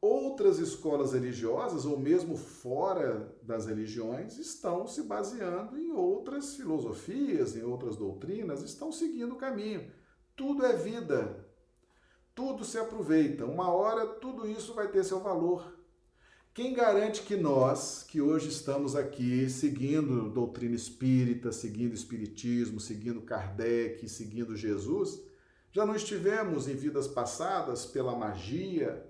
[0.00, 7.62] Outras escolas religiosas, ou mesmo fora das religiões, estão se baseando em outras filosofias, em
[7.62, 9.90] outras doutrinas, estão seguindo o caminho.
[10.36, 11.44] Tudo é vida,
[12.34, 13.46] tudo se aproveita.
[13.46, 15.75] Uma hora tudo isso vai ter seu valor.
[16.56, 24.08] Quem garante que nós, que hoje estamos aqui seguindo doutrina espírita, seguindo espiritismo, seguindo Kardec,
[24.08, 25.20] seguindo Jesus,
[25.70, 29.06] já não estivemos em vidas passadas pela magia,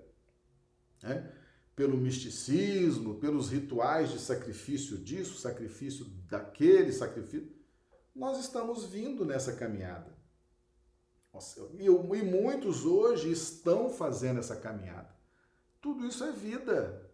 [1.01, 1.31] né?
[1.73, 7.49] pelo misticismo, pelos rituais de sacrifício disso, sacrifício daquele, sacrifício.
[8.13, 10.13] Nós estamos vindo nessa caminhada.
[11.79, 15.15] E, e muitos hoje estão fazendo essa caminhada.
[15.79, 17.06] Tudo isso é vida.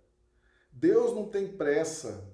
[0.73, 2.29] Deus não tem pressa.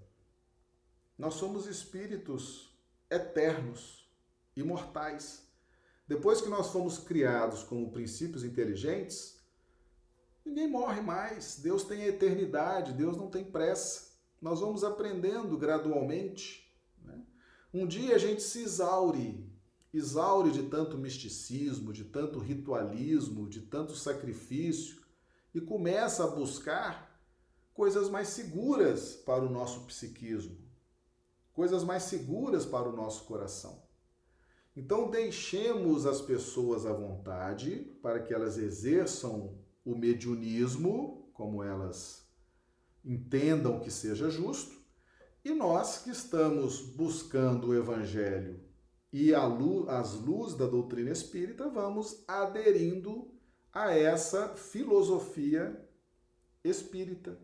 [1.18, 2.74] Nós somos espíritos
[3.10, 4.10] eternos.
[4.56, 5.48] imortais.
[6.08, 9.40] Depois que nós fomos criados como princípios inteligentes,
[10.44, 11.60] ninguém morre mais.
[11.62, 14.10] Deus tem a eternidade, Deus não tem pressa.
[14.42, 16.76] Nós vamos aprendendo gradualmente.
[17.04, 17.22] Né?
[17.74, 19.50] Um dia a gente se exaure,
[19.94, 25.00] exaure de tanto misticismo, de tanto ritualismo, de tanto sacrifício
[25.54, 27.09] e começa a buscar
[27.80, 30.58] coisas mais seguras para o nosso psiquismo,
[31.54, 33.82] coisas mais seguras para o nosso coração.
[34.76, 42.30] Então, deixemos as pessoas à vontade para que elas exerçam o mediunismo, como elas
[43.02, 44.76] entendam que seja justo,
[45.42, 48.60] e nós que estamos buscando o evangelho
[49.10, 53.32] e a luz, as luzes da doutrina espírita, vamos aderindo
[53.72, 55.82] a essa filosofia
[56.62, 57.40] espírita,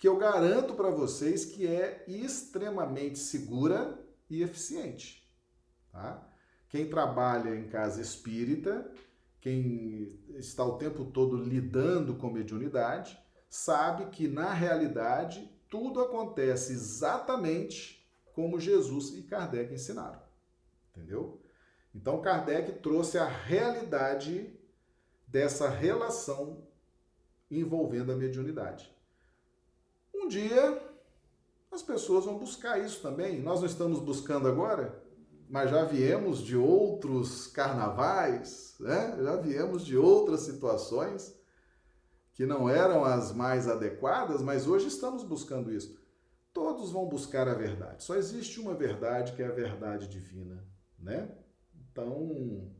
[0.00, 5.30] que eu garanto para vocês que é extremamente segura e eficiente.
[5.92, 6.26] Tá?
[6.70, 8.90] Quem trabalha em casa espírita,
[9.42, 13.18] quem está o tempo todo lidando com mediunidade,
[13.50, 20.22] sabe que na realidade tudo acontece exatamente como Jesus e Kardec ensinaram.
[20.90, 21.42] Entendeu?
[21.94, 24.58] Então Kardec trouxe a realidade
[25.28, 26.66] dessa relação
[27.50, 28.90] envolvendo a mediunidade.
[30.30, 30.82] Dia
[31.70, 33.40] as pessoas vão buscar isso também.
[33.40, 35.00] Nós não estamos buscando agora?
[35.50, 39.18] mas já viemos de outros carnavais, né?
[39.20, 41.36] já viemos de outras situações
[42.34, 45.98] que não eram as mais adequadas, mas hoje estamos buscando isso.
[46.52, 48.04] Todos vão buscar a verdade.
[48.04, 50.64] Só existe uma verdade que é a verdade divina,
[50.96, 51.28] né?
[51.74, 52.70] Então,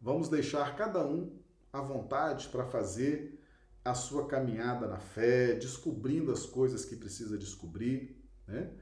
[0.00, 1.38] vamos deixar cada um
[1.72, 3.37] à vontade para fazer
[3.90, 8.72] a sua caminhada na fé, descobrindo as coisas que precisa descobrir, né?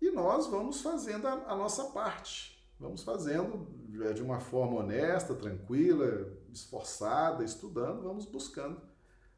[0.00, 2.56] E nós vamos fazendo a, a nossa parte.
[2.78, 3.66] Vamos fazendo
[4.02, 8.80] é, de uma forma honesta, tranquila, esforçada, estudando, vamos buscando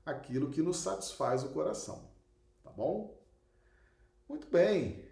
[0.05, 2.11] aquilo que nos satisfaz o coração.
[2.65, 3.17] Tá bom?
[4.29, 5.05] Muito bem.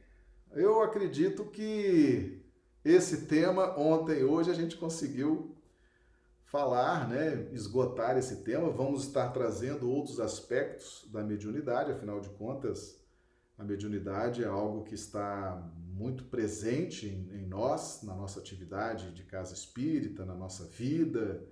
[0.53, 2.45] Eu acredito que
[2.85, 5.56] esse tema ontem e hoje a gente conseguiu
[6.47, 8.71] falar, né, esgotar esse tema.
[8.71, 13.05] Vamos estar trazendo outros aspectos da mediunidade, afinal de contas,
[13.59, 19.55] a mediunidade é algo que está muito presente em, nós, na nossa atividade de casa
[19.55, 21.43] espírita, na nossa vida.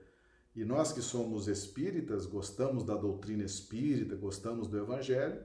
[0.54, 5.42] E nós que somos espíritas, gostamos da doutrina espírita, gostamos do evangelho,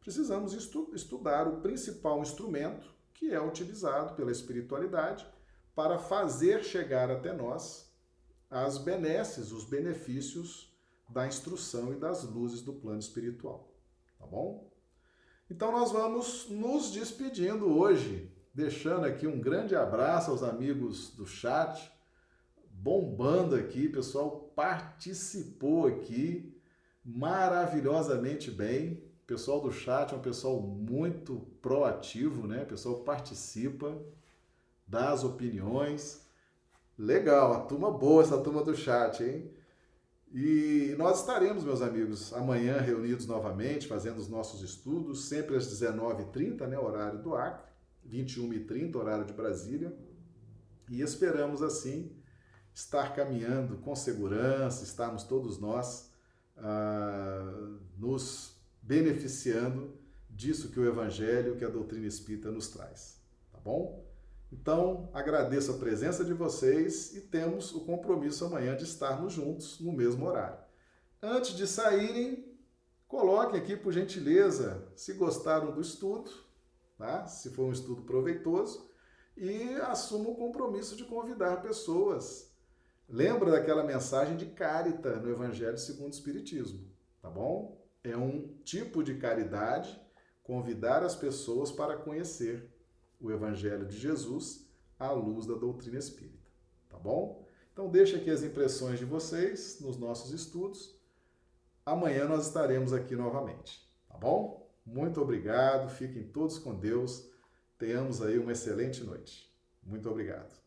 [0.00, 5.24] precisamos estu estudar o principal instrumento que é utilizado pela espiritualidade
[5.76, 7.89] para fazer chegar até nós
[8.50, 10.74] as benesses, os benefícios
[11.08, 13.72] da instrução e das luzes do plano espiritual.
[14.18, 14.70] Tá bom?
[15.48, 21.90] Então nós vamos nos despedindo hoje, deixando aqui um grande abraço aos amigos do chat,
[22.70, 26.56] bombando aqui, pessoal participou aqui
[27.04, 29.02] maravilhosamente bem.
[29.22, 32.62] O pessoal do chat é um pessoal muito proativo, né?
[32.62, 33.96] O pessoal participa,
[34.86, 36.29] dá as opiniões.
[37.00, 39.50] Legal, a turma boa essa turma do chat, hein?
[40.30, 46.66] E nós estaremos, meus amigos, amanhã reunidos novamente, fazendo os nossos estudos, sempre às 19h30,
[46.66, 47.72] né, horário do Acre,
[48.06, 49.96] 21h30, horário de Brasília.
[50.90, 52.12] E esperamos, assim,
[52.74, 56.12] estar caminhando com segurança, estarmos todos nós
[56.58, 59.98] ah, nos beneficiando
[60.28, 63.18] disso que o Evangelho, que a doutrina espírita nos traz.
[63.50, 64.09] Tá bom?
[64.52, 69.92] Então, agradeço a presença de vocês e temos o compromisso amanhã de estarmos juntos no
[69.92, 70.58] mesmo horário.
[71.22, 72.58] Antes de saírem,
[73.06, 76.30] coloquem aqui, por gentileza, se gostaram do estudo,
[76.98, 77.26] tá?
[77.26, 78.90] se for um estudo proveitoso,
[79.36, 82.52] e assumam o compromisso de convidar pessoas.
[83.08, 86.88] Lembra daquela mensagem de carita no Evangelho segundo o Espiritismo,
[87.22, 87.80] tá bom?
[88.02, 90.00] É um tipo de caridade
[90.42, 92.69] convidar as pessoas para conhecer
[93.20, 94.66] o Evangelho de Jesus
[94.98, 96.50] à luz da doutrina espírita.
[96.88, 97.44] Tá bom?
[97.72, 100.98] Então, deixa aqui as impressões de vocês nos nossos estudos.
[101.84, 103.88] Amanhã nós estaremos aqui novamente.
[104.08, 104.68] Tá bom?
[104.84, 107.30] Muito obrigado, fiquem todos com Deus.
[107.78, 109.50] Tenhamos aí uma excelente noite.
[109.82, 110.59] Muito obrigado.